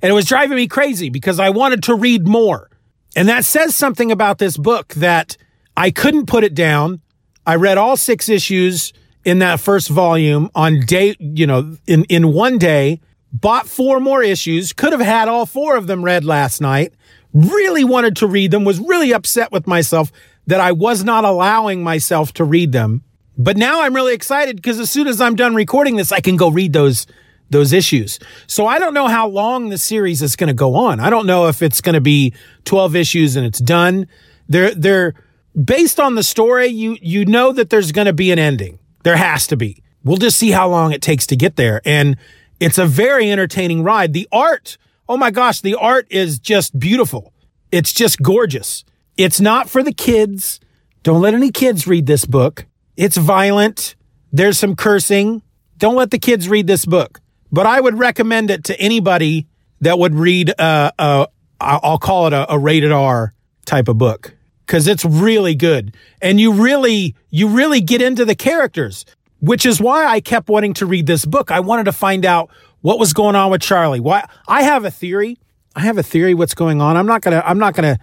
And 0.00 0.10
it 0.10 0.14
was 0.14 0.24
driving 0.24 0.56
me 0.56 0.68
crazy 0.68 1.10
because 1.10 1.38
I 1.38 1.50
wanted 1.50 1.82
to 1.84 1.94
read 1.94 2.26
more. 2.26 2.70
And 3.14 3.28
that 3.28 3.44
says 3.44 3.76
something 3.76 4.10
about 4.10 4.38
this 4.38 4.56
book 4.56 4.94
that 4.94 5.36
I 5.76 5.90
couldn't 5.90 6.26
put 6.26 6.44
it 6.44 6.54
down. 6.54 7.02
I 7.46 7.54
read 7.54 7.78
all 7.78 7.96
six 7.96 8.28
issues 8.28 8.92
in 9.24 9.38
that 9.38 9.60
first 9.60 9.88
volume 9.88 10.50
on 10.54 10.80
day, 10.80 11.16
you 11.18 11.46
know, 11.46 11.76
in, 11.86 12.04
in 12.04 12.32
one 12.32 12.58
day, 12.58 13.00
bought 13.32 13.68
four 13.68 14.00
more 14.00 14.22
issues, 14.22 14.72
could 14.72 14.92
have 14.92 15.00
had 15.00 15.28
all 15.28 15.46
four 15.46 15.76
of 15.76 15.86
them 15.86 16.04
read 16.04 16.24
last 16.24 16.60
night, 16.60 16.94
really 17.32 17.84
wanted 17.84 18.16
to 18.16 18.26
read 18.26 18.50
them, 18.50 18.64
was 18.64 18.80
really 18.80 19.12
upset 19.12 19.52
with 19.52 19.66
myself 19.66 20.10
that 20.46 20.60
I 20.60 20.72
was 20.72 21.04
not 21.04 21.24
allowing 21.24 21.82
myself 21.82 22.32
to 22.34 22.44
read 22.44 22.72
them. 22.72 23.02
But 23.38 23.56
now 23.56 23.82
I'm 23.82 23.94
really 23.94 24.14
excited 24.14 24.56
because 24.56 24.80
as 24.80 24.90
soon 24.90 25.06
as 25.06 25.20
I'm 25.20 25.36
done 25.36 25.54
recording 25.54 25.96
this, 25.96 26.12
I 26.12 26.20
can 26.20 26.36
go 26.36 26.50
read 26.50 26.72
those 26.72 27.06
those 27.48 27.72
issues. 27.72 28.18
So 28.48 28.66
I 28.66 28.80
don't 28.80 28.94
know 28.94 29.06
how 29.06 29.28
long 29.28 29.68
the 29.68 29.78
series 29.78 30.20
is 30.20 30.34
going 30.34 30.48
to 30.48 30.54
go 30.54 30.74
on. 30.74 30.98
I 30.98 31.10
don't 31.10 31.26
know 31.26 31.46
if 31.46 31.62
it's 31.62 31.80
going 31.80 31.94
to 31.94 32.00
be 32.00 32.34
12 32.64 32.96
issues 32.96 33.36
and 33.36 33.46
it's 33.46 33.60
done. 33.60 34.08
They're 34.48 34.74
they're 34.74 35.14
based 35.62 35.98
on 35.98 36.14
the 36.14 36.22
story, 36.22 36.66
you 36.66 36.96
you 37.00 37.24
know 37.24 37.52
that 37.52 37.70
there's 37.70 37.92
going 37.92 38.06
to 38.06 38.12
be 38.12 38.30
an 38.30 38.38
ending. 38.38 38.78
There 39.02 39.16
has 39.16 39.46
to 39.48 39.56
be. 39.56 39.82
We'll 40.04 40.18
just 40.18 40.38
see 40.38 40.50
how 40.50 40.68
long 40.68 40.92
it 40.92 41.02
takes 41.02 41.26
to 41.28 41.36
get 41.36 41.56
there. 41.56 41.80
And 41.84 42.16
it's 42.60 42.78
a 42.78 42.86
very 42.86 43.30
entertaining 43.30 43.82
ride. 43.82 44.12
The 44.12 44.28
art, 44.30 44.78
oh 45.08 45.16
my 45.16 45.30
gosh, 45.30 45.60
the 45.60 45.74
art 45.74 46.06
is 46.10 46.38
just 46.38 46.78
beautiful. 46.78 47.32
It's 47.72 47.92
just 47.92 48.22
gorgeous. 48.22 48.84
It's 49.16 49.40
not 49.40 49.68
for 49.68 49.82
the 49.82 49.92
kids. 49.92 50.60
Don't 51.02 51.20
let 51.20 51.34
any 51.34 51.50
kids 51.50 51.86
read 51.86 52.06
this 52.06 52.24
book. 52.24 52.66
It's 52.96 53.16
violent. 53.16 53.96
There's 54.32 54.58
some 54.58 54.76
cursing. 54.76 55.42
Don't 55.78 55.96
let 55.96 56.10
the 56.10 56.18
kids 56.18 56.48
read 56.48 56.66
this 56.66 56.84
book. 56.84 57.20
But 57.50 57.66
I 57.66 57.80
would 57.80 57.98
recommend 57.98 58.50
it 58.50 58.64
to 58.64 58.80
anybody 58.80 59.46
that 59.80 59.98
would 59.98 60.14
read, 60.14 60.52
uh, 60.58 60.92
uh, 60.98 61.26
I'll 61.60 61.98
call 61.98 62.26
it 62.26 62.32
a, 62.32 62.52
a 62.52 62.58
rated 62.58 62.92
R 62.92 63.34
type 63.64 63.88
of 63.88 63.98
book 63.98 64.35
because 64.66 64.88
it's 64.88 65.04
really 65.04 65.54
good. 65.54 65.94
And 66.20 66.40
you 66.40 66.52
really, 66.52 67.14
you 67.30 67.48
really 67.48 67.80
get 67.80 68.02
into 68.02 68.24
the 68.24 68.34
characters, 68.34 69.04
which 69.40 69.64
is 69.64 69.80
why 69.80 70.06
I 70.06 70.20
kept 70.20 70.48
wanting 70.48 70.74
to 70.74 70.86
read 70.86 71.06
this 71.06 71.24
book. 71.24 71.50
I 71.50 71.60
wanted 71.60 71.84
to 71.84 71.92
find 71.92 72.26
out 72.26 72.50
what 72.80 72.98
was 72.98 73.12
going 73.12 73.36
on 73.36 73.50
with 73.50 73.62
Charlie. 73.62 74.00
Why 74.00 74.28
I 74.48 74.62
have 74.62 74.84
a 74.84 74.90
theory. 74.90 75.38
I 75.74 75.80
have 75.80 75.98
a 75.98 76.02
theory 76.02 76.34
what's 76.34 76.54
going 76.54 76.80
on. 76.80 76.96
I'm 76.96 77.06
not 77.06 77.22
to, 77.22 77.48
I'm 77.48 77.58
not 77.58 77.74
to, 77.76 77.98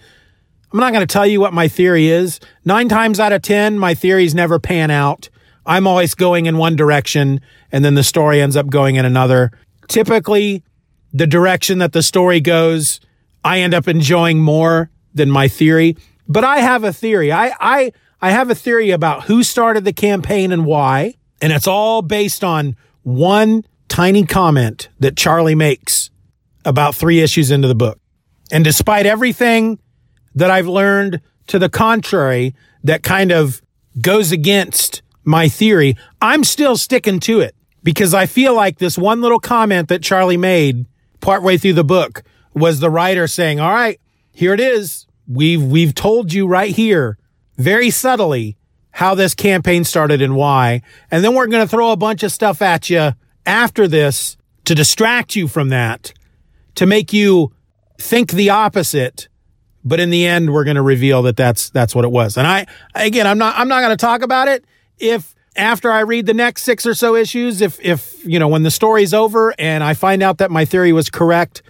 I'm 0.71 0.79
not 0.79 0.91
to 0.91 1.05
tell 1.05 1.25
you 1.27 1.39
what 1.39 1.53
my 1.53 1.67
theory 1.67 2.07
is. 2.07 2.39
Nine 2.63 2.87
times 2.87 3.19
out 3.19 3.33
of 3.33 3.41
10, 3.41 3.77
my 3.77 3.93
theories 3.93 4.33
never 4.33 4.59
pan 4.59 4.89
out. 4.89 5.29
I'm 5.65 5.87
always 5.87 6.15
going 6.15 6.45
in 6.45 6.57
one 6.57 6.75
direction 6.75 7.41
and 7.71 7.83
then 7.83 7.95
the 7.95 8.03
story 8.03 8.41
ends 8.41 8.55
up 8.55 8.67
going 8.67 8.95
in 8.95 9.05
another. 9.05 9.51
Typically, 9.87 10.63
the 11.13 11.27
direction 11.27 11.79
that 11.79 11.93
the 11.93 12.03
story 12.03 12.41
goes, 12.41 12.99
I 13.43 13.59
end 13.59 13.73
up 13.73 13.87
enjoying 13.87 14.39
more 14.39 14.89
than 15.13 15.29
my 15.29 15.47
theory. 15.47 15.97
But 16.27 16.43
I 16.43 16.59
have 16.59 16.83
a 16.83 16.93
theory. 16.93 17.31
I, 17.31 17.53
I, 17.59 17.91
I 18.21 18.31
have 18.31 18.49
a 18.49 18.55
theory 18.55 18.91
about 18.91 19.25
who 19.25 19.43
started 19.43 19.85
the 19.85 19.93
campaign 19.93 20.51
and 20.51 20.65
why. 20.65 21.15
And 21.41 21.51
it's 21.51 21.67
all 21.67 22.01
based 22.01 22.43
on 22.43 22.75
one 23.03 23.65
tiny 23.89 24.25
comment 24.25 24.89
that 24.99 25.17
Charlie 25.17 25.55
makes 25.55 26.09
about 26.65 26.95
three 26.95 27.19
issues 27.19 27.51
into 27.51 27.67
the 27.67 27.75
book. 27.75 27.99
And 28.51 28.63
despite 28.63 29.05
everything 29.05 29.79
that 30.35 30.49
I've 30.49 30.67
learned 30.67 31.21
to 31.47 31.59
the 31.59 31.69
contrary 31.69 32.55
that 32.83 33.03
kind 33.03 33.31
of 33.31 33.61
goes 33.99 34.31
against 34.31 35.01
my 35.23 35.47
theory, 35.47 35.95
I'm 36.21 36.43
still 36.43 36.77
sticking 36.77 37.19
to 37.21 37.41
it 37.41 37.55
because 37.83 38.13
I 38.13 38.25
feel 38.25 38.55
like 38.55 38.77
this 38.77 38.97
one 38.97 39.21
little 39.21 39.39
comment 39.39 39.89
that 39.89 40.01
Charlie 40.01 40.37
made 40.37 40.85
partway 41.19 41.57
through 41.57 41.73
the 41.73 41.83
book 41.83 42.23
was 42.53 42.79
the 42.79 42.89
writer 42.89 43.27
saying, 43.27 43.59
all 43.59 43.73
right, 43.73 43.99
here 44.31 44.53
it 44.53 44.59
is. 44.59 45.05
We've 45.27 45.63
we've 45.63 45.95
told 45.95 46.33
you 46.33 46.47
right 46.47 46.75
here, 46.75 47.17
very 47.57 47.89
subtly, 47.89 48.57
how 48.91 49.15
this 49.15 49.33
campaign 49.33 49.83
started 49.83 50.21
and 50.21 50.35
why. 50.35 50.81
And 51.09 51.23
then 51.23 51.33
we're 51.33 51.47
going 51.47 51.65
to 51.65 51.69
throw 51.69 51.91
a 51.91 51.97
bunch 51.97 52.23
of 52.23 52.31
stuff 52.31 52.61
at 52.61 52.89
you 52.89 53.13
after 53.45 53.87
this 53.87 54.37
to 54.65 54.75
distract 54.75 55.35
you 55.35 55.47
from 55.47 55.69
that, 55.69 56.13
to 56.75 56.85
make 56.85 57.13
you 57.13 57.53
think 57.99 58.31
the 58.31 58.49
opposite. 58.49 59.27
But 59.83 59.99
in 59.99 60.09
the 60.09 60.25
end, 60.25 60.53
we're 60.53 60.63
going 60.63 60.75
to 60.75 60.81
reveal 60.81 61.23
that 61.23 61.35
that's 61.35 61.69
that's 61.69 61.93
what 61.93 62.05
it 62.05 62.11
was. 62.11 62.37
And 62.37 62.47
I 62.47 62.65
again, 62.95 63.27
I'm 63.27 63.37
not 63.37 63.57
I'm 63.57 63.67
not 63.67 63.81
going 63.81 63.95
to 63.95 63.97
talk 63.97 64.21
about 64.21 64.47
it 64.47 64.65
if 64.99 65.33
after 65.55 65.91
I 65.91 66.01
read 66.01 66.25
the 66.25 66.33
next 66.33 66.63
six 66.63 66.85
or 66.85 66.93
so 66.93 67.15
issues, 67.15 67.61
if 67.61 67.79
if 67.81 68.25
you 68.25 68.39
know 68.39 68.47
when 68.47 68.63
the 68.63 68.71
story's 68.71 69.13
over 69.13 69.53
and 69.59 69.83
I 69.83 69.93
find 69.93 70.23
out 70.23 70.37
that 70.39 70.51
my 70.51 70.65
theory 70.65 70.93
was 70.93 71.09
correct, 71.09 71.61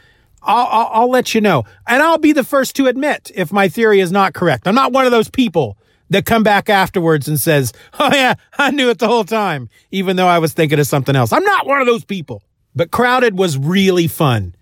I'll, 0.43 0.67
I'll, 0.67 0.89
I'll 0.93 1.09
let 1.09 1.33
you 1.33 1.41
know. 1.41 1.63
And 1.87 2.01
I'll 2.01 2.17
be 2.17 2.31
the 2.33 2.43
first 2.43 2.75
to 2.77 2.87
admit 2.87 3.31
if 3.35 3.51
my 3.51 3.67
theory 3.69 3.99
is 3.99 4.11
not 4.11 4.33
correct. 4.33 4.67
I'm 4.67 4.75
not 4.75 4.91
one 4.91 5.05
of 5.05 5.11
those 5.11 5.29
people 5.29 5.77
that 6.09 6.25
come 6.25 6.43
back 6.43 6.69
afterwards 6.69 7.27
and 7.27 7.39
says, 7.39 7.73
Oh 7.99 8.09
yeah, 8.13 8.35
I 8.57 8.71
knew 8.71 8.89
it 8.89 8.99
the 8.99 9.07
whole 9.07 9.23
time, 9.23 9.69
even 9.91 10.15
though 10.15 10.27
I 10.27 10.39
was 10.39 10.53
thinking 10.53 10.79
of 10.79 10.87
something 10.87 11.15
else. 11.15 11.33
I'm 11.33 11.43
not 11.43 11.65
one 11.65 11.81
of 11.81 11.87
those 11.87 12.05
people. 12.05 12.43
But 12.75 12.91
Crowded 12.91 13.37
was 13.37 13.57
really 13.57 14.07
fun. 14.07 14.55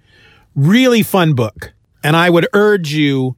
Really 0.56 1.02
fun 1.04 1.34
book. 1.34 1.74
And 2.04 2.16
I 2.16 2.30
would 2.30 2.48
urge 2.54 2.94
you 2.94 3.38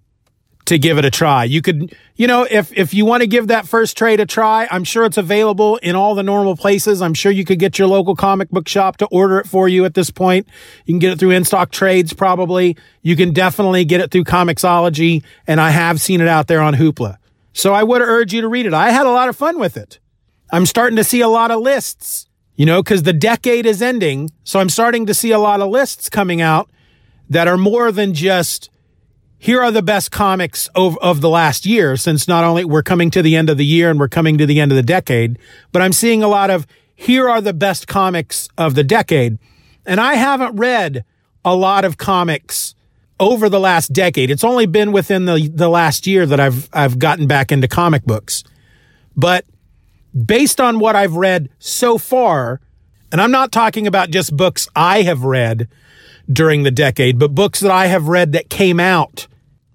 to 0.65 0.77
give 0.77 0.97
it 0.97 1.05
a 1.05 1.11
try. 1.11 1.43
You 1.43 1.61
could, 1.61 1.95
you 2.15 2.27
know, 2.27 2.47
if 2.49 2.71
if 2.77 2.93
you 2.93 3.05
want 3.05 3.21
to 3.21 3.27
give 3.27 3.47
that 3.47 3.67
first 3.67 3.97
trade 3.97 4.19
a 4.19 4.25
try, 4.25 4.67
I'm 4.71 4.83
sure 4.83 5.05
it's 5.05 5.17
available 5.17 5.77
in 5.77 5.95
all 5.95 6.15
the 6.15 6.23
normal 6.23 6.55
places. 6.55 7.01
I'm 7.01 7.13
sure 7.13 7.31
you 7.31 7.43
could 7.43 7.59
get 7.59 7.77
your 7.77 7.87
local 7.87 8.15
comic 8.15 8.49
book 8.49 8.67
shop 8.67 8.97
to 8.97 9.05
order 9.07 9.39
it 9.39 9.47
for 9.47 9.67
you 9.67 9.85
at 9.85 9.93
this 9.93 10.09
point. 10.09 10.47
You 10.85 10.93
can 10.93 10.99
get 10.99 11.13
it 11.13 11.19
through 11.19 11.29
InStockTrades 11.29 12.15
probably. 12.15 12.77
You 13.01 13.15
can 13.15 13.33
definitely 13.33 13.85
get 13.85 13.99
it 14.01 14.11
through 14.11 14.23
Comixology, 14.23 15.23
and 15.47 15.59
I 15.59 15.71
have 15.71 15.99
seen 15.99 16.21
it 16.21 16.27
out 16.27 16.47
there 16.47 16.61
on 16.61 16.75
Hoopla. 16.75 17.17
So 17.53 17.73
I 17.73 17.83
would 17.83 18.01
urge 18.01 18.33
you 18.33 18.41
to 18.41 18.47
read 18.47 18.65
it. 18.65 18.73
I 18.73 18.91
had 18.91 19.05
a 19.05 19.11
lot 19.11 19.29
of 19.29 19.35
fun 19.35 19.59
with 19.59 19.77
it. 19.77 19.99
I'm 20.51 20.65
starting 20.65 20.97
to 20.97 21.03
see 21.03 21.21
a 21.21 21.27
lot 21.27 21.51
of 21.51 21.61
lists, 21.61 22.27
you 22.55 22.65
know, 22.65 22.81
because 22.81 23.03
the 23.03 23.13
decade 23.13 23.65
is 23.65 23.81
ending. 23.81 24.31
So 24.43 24.59
I'm 24.59 24.69
starting 24.69 25.05
to 25.07 25.13
see 25.13 25.31
a 25.31 25.39
lot 25.39 25.61
of 25.61 25.69
lists 25.69 26.09
coming 26.09 26.41
out 26.41 26.69
that 27.29 27.47
are 27.47 27.57
more 27.57 27.91
than 27.91 28.13
just 28.13 28.69
here 29.43 29.61
are 29.61 29.71
the 29.71 29.81
best 29.81 30.09
comics 30.09 30.69
of, 30.73 30.97
of 30.99 31.19
the 31.19 31.27
last 31.27 31.65
year, 31.65 31.97
since 31.97 32.29
not 32.29 32.45
only 32.45 32.63
we're 32.63 32.81
coming 32.81 33.11
to 33.11 33.21
the 33.21 33.35
end 33.35 33.49
of 33.49 33.57
the 33.57 33.65
year 33.65 33.91
and 33.91 33.99
we're 33.99 34.07
coming 34.07 34.37
to 34.37 34.45
the 34.45 34.61
end 34.61 34.71
of 34.71 34.77
the 34.77 34.81
decade, 34.81 35.37
but 35.73 35.81
I'm 35.81 35.91
seeing 35.91 36.23
a 36.23 36.29
lot 36.29 36.49
of 36.49 36.65
here 36.95 37.29
are 37.29 37.41
the 37.41 37.51
best 37.51 37.85
comics 37.85 38.47
of 38.57 38.73
the 38.73 38.85
decade. 38.85 39.37
And 39.85 39.99
I 39.99 40.13
haven't 40.13 40.55
read 40.55 41.03
a 41.43 41.57
lot 41.57 41.83
of 41.83 41.97
comics 41.97 42.73
over 43.19 43.49
the 43.49 43.59
last 43.59 43.91
decade. 43.91 44.31
It's 44.31 44.45
only 44.45 44.65
been 44.65 44.93
within 44.93 45.25
the, 45.25 45.51
the 45.53 45.67
last 45.67 46.07
year 46.07 46.25
that 46.25 46.39
I've, 46.39 46.69
I've 46.71 46.97
gotten 46.97 47.27
back 47.27 47.51
into 47.51 47.67
comic 47.67 48.05
books. 48.05 48.45
But 49.13 49.43
based 50.15 50.61
on 50.61 50.79
what 50.79 50.95
I've 50.95 51.17
read 51.17 51.49
so 51.59 51.97
far, 51.97 52.61
and 53.11 53.19
I'm 53.19 53.31
not 53.31 53.51
talking 53.51 53.87
about 53.87 54.09
just 54.09 54.37
books 54.37 54.69
I 54.73 55.01
have 55.01 55.25
read 55.25 55.67
during 56.31 56.63
the 56.63 56.71
decade, 56.71 57.19
but 57.19 57.35
books 57.35 57.59
that 57.59 57.71
I 57.71 57.87
have 57.87 58.07
read 58.07 58.31
that 58.31 58.49
came 58.49 58.79
out 58.79 59.27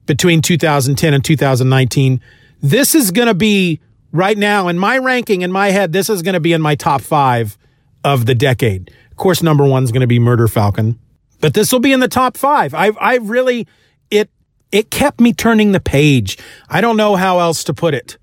between 0.09 0.43
2010 0.43 1.15
and 1.15 1.25
2019. 1.25 2.21
This 2.61 2.97
is 2.97 3.13
going 3.13 3.29
to 3.29 3.35
be 3.35 3.79
right 4.11 4.37
now 4.37 4.67
in 4.67 4.79
my 4.79 4.99
ranking 4.99 5.43
in 5.43 5.53
my 5.53 5.71
head. 5.71 5.93
This 5.93 6.09
is 6.09 6.23
going 6.23 6.33
to 6.33 6.41
be 6.41 6.53
in 6.53 6.63
my 6.63 6.75
top 6.75 7.03
five 7.03 7.57
of 8.03 8.27
the 8.27 8.35
decade. 8.35 8.91
Of 9.13 9.19
course, 9.19 9.43
number 9.43 9.65
one 9.65 9.85
is 9.85 9.93
going 9.93 10.01
to 10.01 10.09
be 10.09 10.19
Murder 10.19 10.49
Falcon, 10.49 10.99
but 11.41 11.55
this 11.55 11.71
will 11.71 11.79
be 11.79 11.93
in 11.93 12.01
the 12.01 12.09
top 12.09 12.37
five. 12.37 12.75
I've, 12.75 12.97
I've 13.01 13.31
really, 13.31 13.69
it, 14.11 14.31
it 14.73 14.91
kept 14.91 15.21
me 15.21 15.33
turning 15.33 15.73
the 15.73 15.81
page. 15.81 16.39
I 16.69 16.81
don't 16.81 16.97
know 16.97 17.15
how 17.15 17.39
else 17.39 17.63
to 17.65 17.75
put 17.75 17.95
it. 17.95 18.17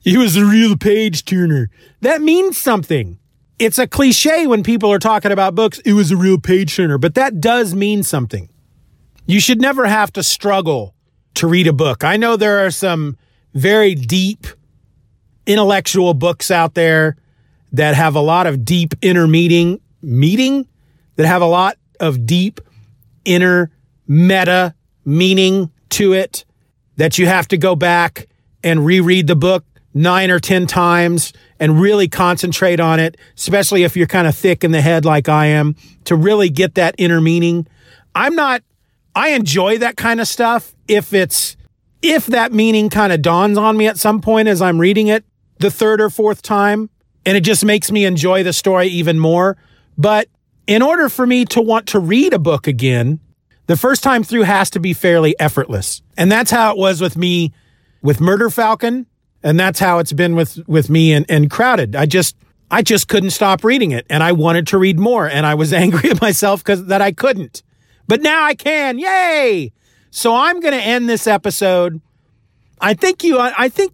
He 0.00 0.16
was 0.16 0.36
a 0.36 0.44
real 0.44 0.76
page 0.76 1.24
turner. 1.24 1.70
That 2.02 2.20
means 2.20 2.56
something. 2.58 3.18
It's 3.58 3.78
a 3.78 3.88
cliche 3.88 4.46
when 4.46 4.62
people 4.62 4.92
are 4.92 5.00
talking 5.00 5.32
about 5.32 5.54
books. 5.54 5.80
It 5.80 5.94
was 5.94 6.10
a 6.10 6.16
real 6.16 6.38
page 6.38 6.76
turner, 6.76 6.98
but 6.98 7.14
that 7.14 7.40
does 7.40 7.74
mean 7.74 8.02
something. 8.02 8.48
You 9.26 9.40
should 9.40 9.60
never 9.60 9.86
have 9.86 10.12
to 10.12 10.22
struggle 10.22 10.94
to 11.38 11.46
read 11.46 11.68
a 11.68 11.72
book. 11.72 12.02
I 12.02 12.16
know 12.16 12.36
there 12.36 12.66
are 12.66 12.70
some 12.70 13.16
very 13.54 13.94
deep 13.94 14.48
intellectual 15.46 16.12
books 16.12 16.50
out 16.50 16.74
there 16.74 17.16
that 17.72 17.94
have 17.94 18.16
a 18.16 18.20
lot 18.20 18.48
of 18.48 18.64
deep 18.64 18.94
inner 19.02 19.28
meaning, 19.28 19.80
meeting 20.02 20.66
that 21.14 21.26
have 21.26 21.40
a 21.40 21.46
lot 21.46 21.78
of 22.00 22.26
deep 22.26 22.60
inner 23.24 23.70
meta 24.08 24.74
meaning 25.04 25.70
to 25.90 26.12
it 26.12 26.44
that 26.96 27.18
you 27.18 27.26
have 27.26 27.46
to 27.48 27.56
go 27.56 27.76
back 27.76 28.26
and 28.64 28.84
reread 28.84 29.28
the 29.28 29.36
book 29.36 29.64
nine 29.94 30.32
or 30.32 30.40
10 30.40 30.66
times 30.66 31.32
and 31.60 31.80
really 31.80 32.08
concentrate 32.08 32.80
on 32.80 32.98
it, 32.98 33.16
especially 33.36 33.84
if 33.84 33.96
you're 33.96 34.08
kind 34.08 34.26
of 34.26 34.34
thick 34.34 34.64
in 34.64 34.72
the 34.72 34.80
head 34.80 35.04
like 35.04 35.28
I 35.28 35.46
am 35.46 35.76
to 36.04 36.16
really 36.16 36.50
get 36.50 36.74
that 36.74 36.96
inner 36.98 37.20
meaning. 37.20 37.68
I'm 38.12 38.34
not 38.34 38.62
I 39.18 39.30
enjoy 39.30 39.78
that 39.78 39.96
kind 39.96 40.20
of 40.20 40.28
stuff 40.28 40.76
if 40.86 41.12
it's 41.12 41.56
if 42.02 42.26
that 42.26 42.52
meaning 42.52 42.88
kind 42.88 43.12
of 43.12 43.20
dawns 43.20 43.58
on 43.58 43.76
me 43.76 43.88
at 43.88 43.98
some 43.98 44.20
point 44.20 44.46
as 44.46 44.62
I'm 44.62 44.78
reading 44.78 45.08
it 45.08 45.24
the 45.58 45.72
third 45.72 46.00
or 46.00 46.08
fourth 46.08 46.40
time 46.40 46.88
and 47.26 47.36
it 47.36 47.40
just 47.40 47.64
makes 47.64 47.90
me 47.90 48.04
enjoy 48.04 48.44
the 48.44 48.52
story 48.52 48.86
even 48.86 49.18
more. 49.18 49.56
But 49.98 50.28
in 50.68 50.82
order 50.82 51.08
for 51.08 51.26
me 51.26 51.44
to 51.46 51.60
want 51.60 51.88
to 51.88 51.98
read 51.98 52.32
a 52.32 52.38
book 52.38 52.68
again, 52.68 53.18
the 53.66 53.76
first 53.76 54.04
time 54.04 54.22
through 54.22 54.44
has 54.44 54.70
to 54.70 54.78
be 54.78 54.92
fairly 54.92 55.34
effortless. 55.40 56.00
And 56.16 56.30
that's 56.30 56.52
how 56.52 56.70
it 56.70 56.78
was 56.78 57.00
with 57.00 57.16
me 57.16 57.52
with 58.02 58.20
Murder 58.20 58.50
Falcon. 58.50 59.06
And 59.42 59.58
that's 59.58 59.80
how 59.80 59.98
it's 59.98 60.12
been 60.12 60.36
with, 60.36 60.60
with 60.68 60.88
me 60.88 61.12
and, 61.12 61.26
and 61.28 61.50
Crowded. 61.50 61.96
I 61.96 62.06
just, 62.06 62.36
I 62.70 62.82
just 62.82 63.08
couldn't 63.08 63.30
stop 63.30 63.64
reading 63.64 63.90
it 63.90 64.06
and 64.08 64.22
I 64.22 64.30
wanted 64.30 64.68
to 64.68 64.78
read 64.78 65.00
more 65.00 65.28
and 65.28 65.44
I 65.44 65.56
was 65.56 65.72
angry 65.84 66.08
at 66.08 66.20
myself 66.20 66.62
because 66.62 66.86
that 66.86 67.02
I 67.02 67.10
couldn't 67.10 67.64
but 68.08 68.22
now 68.22 68.42
I 68.42 68.54
can. 68.54 68.98
Yay! 68.98 69.72
So 70.10 70.34
I'm 70.34 70.58
going 70.60 70.74
to 70.74 70.82
end 70.82 71.08
this 71.08 71.26
episode. 71.26 72.00
I 72.80 72.94
think 72.94 73.22
you, 73.22 73.38
I 73.38 73.68
think, 73.68 73.92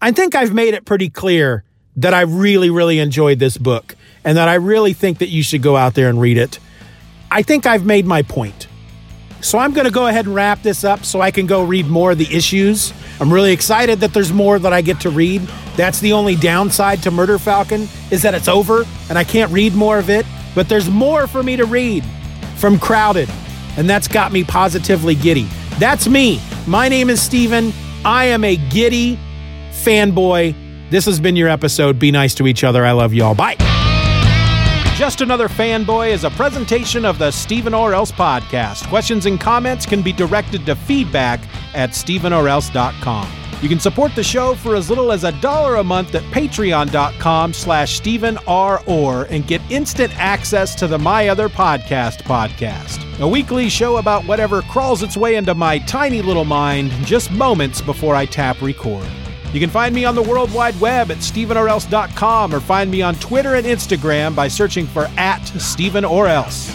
I 0.00 0.12
think 0.12 0.34
I've 0.34 0.54
made 0.54 0.74
it 0.74 0.84
pretty 0.84 1.10
clear 1.10 1.64
that 1.96 2.14
I 2.14 2.22
really, 2.22 2.70
really 2.70 2.98
enjoyed 2.98 3.38
this 3.38 3.58
book 3.58 3.96
and 4.24 4.36
that 4.38 4.48
I 4.48 4.54
really 4.54 4.92
think 4.92 5.18
that 5.18 5.28
you 5.28 5.42
should 5.42 5.62
go 5.62 5.76
out 5.76 5.94
there 5.94 6.08
and 6.08 6.20
read 6.20 6.38
it. 6.38 6.58
I 7.30 7.42
think 7.42 7.66
I've 7.66 7.84
made 7.84 8.06
my 8.06 8.22
point. 8.22 8.68
So 9.40 9.58
I'm 9.58 9.74
going 9.74 9.86
to 9.86 9.92
go 9.92 10.06
ahead 10.06 10.26
and 10.26 10.34
wrap 10.34 10.62
this 10.62 10.84
up 10.84 11.04
so 11.04 11.20
I 11.20 11.30
can 11.30 11.46
go 11.46 11.64
read 11.64 11.86
more 11.86 12.12
of 12.12 12.18
the 12.18 12.32
issues. 12.34 12.94
I'm 13.20 13.32
really 13.32 13.52
excited 13.52 14.00
that 14.00 14.14
there's 14.14 14.32
more 14.32 14.58
that 14.58 14.72
I 14.72 14.80
get 14.80 15.00
to 15.00 15.10
read. 15.10 15.42
That's 15.76 16.00
the 16.00 16.12
only 16.12 16.36
downside 16.36 17.02
to 17.02 17.10
Murder 17.10 17.38
Falcon 17.38 17.88
is 18.10 18.22
that 18.22 18.34
it's 18.34 18.48
over 18.48 18.84
and 19.08 19.18
I 19.18 19.24
can't 19.24 19.52
read 19.52 19.74
more 19.74 19.98
of 19.98 20.08
it, 20.08 20.24
but 20.54 20.68
there's 20.68 20.88
more 20.88 21.26
for 21.26 21.42
me 21.42 21.56
to 21.56 21.64
read 21.64 22.04
from 22.56 22.78
Crowded, 22.78 23.28
and 23.76 23.88
that's 23.88 24.08
got 24.08 24.32
me 24.32 24.44
positively 24.44 25.14
giddy. 25.14 25.48
That's 25.78 26.08
me. 26.08 26.40
My 26.66 26.88
name 26.88 27.10
is 27.10 27.20
Stephen. 27.20 27.72
I 28.04 28.26
am 28.26 28.44
a 28.44 28.56
giddy 28.56 29.18
fanboy. 29.70 30.90
This 30.90 31.06
has 31.06 31.18
been 31.20 31.36
your 31.36 31.48
episode. 31.48 31.98
Be 31.98 32.10
nice 32.10 32.34
to 32.36 32.46
each 32.46 32.64
other. 32.64 32.84
I 32.84 32.92
love 32.92 33.12
you 33.12 33.24
all. 33.24 33.34
Bye. 33.34 33.56
Just 34.96 35.22
Another 35.22 35.48
Fanboy 35.48 36.10
is 36.12 36.22
a 36.22 36.30
presentation 36.30 37.04
of 37.04 37.18
the 37.18 37.32
Stephen 37.32 37.74
or 37.74 37.94
Else 37.94 38.12
podcast. 38.12 38.86
Questions 38.88 39.26
and 39.26 39.40
comments 39.40 39.86
can 39.86 40.02
be 40.02 40.12
directed 40.12 40.64
to 40.66 40.76
feedback 40.76 41.40
at 41.74 41.90
stephenorelse.com. 41.90 43.43
You 43.62 43.68
can 43.68 43.80
support 43.80 44.14
the 44.14 44.22
show 44.22 44.54
for 44.54 44.76
as 44.76 44.90
little 44.90 45.10
as 45.10 45.24
a 45.24 45.32
dollar 45.40 45.76
a 45.76 45.84
month 45.84 46.14
at 46.14 46.22
patreon.com 46.24 47.54
slash 47.54 47.94
Stephen 47.96 48.38
R. 48.46 48.82
Orr 48.86 49.24
and 49.30 49.46
get 49.46 49.62
instant 49.70 50.12
access 50.18 50.74
to 50.74 50.86
the 50.86 50.98
My 50.98 51.28
Other 51.28 51.48
Podcast 51.48 52.22
podcast. 52.24 53.00
A 53.20 53.26
weekly 53.28 53.68
show 53.70 53.96
about 53.96 54.24
whatever 54.26 54.60
crawls 54.62 55.02
its 55.02 55.16
way 55.16 55.36
into 55.36 55.54
my 55.54 55.78
tiny 55.78 56.20
little 56.20 56.44
mind 56.44 56.90
just 57.06 57.30
moments 57.30 57.80
before 57.80 58.14
I 58.14 58.26
tap 58.26 58.60
record. 58.60 59.06
You 59.54 59.60
can 59.60 59.70
find 59.70 59.94
me 59.94 60.04
on 60.04 60.14
the 60.16 60.22
World 60.22 60.52
Wide 60.52 60.78
Web 60.80 61.10
at 61.10 61.18
StephenOrElse.com 61.18 62.54
or 62.54 62.60
find 62.60 62.90
me 62.90 63.02
on 63.02 63.14
Twitter 63.14 63.54
and 63.54 63.64
Instagram 63.64 64.34
by 64.34 64.48
searching 64.48 64.84
for 64.84 65.08
at 65.16 65.44
Stephen 65.60 66.04
or 66.04 66.26
Else. 66.26 66.74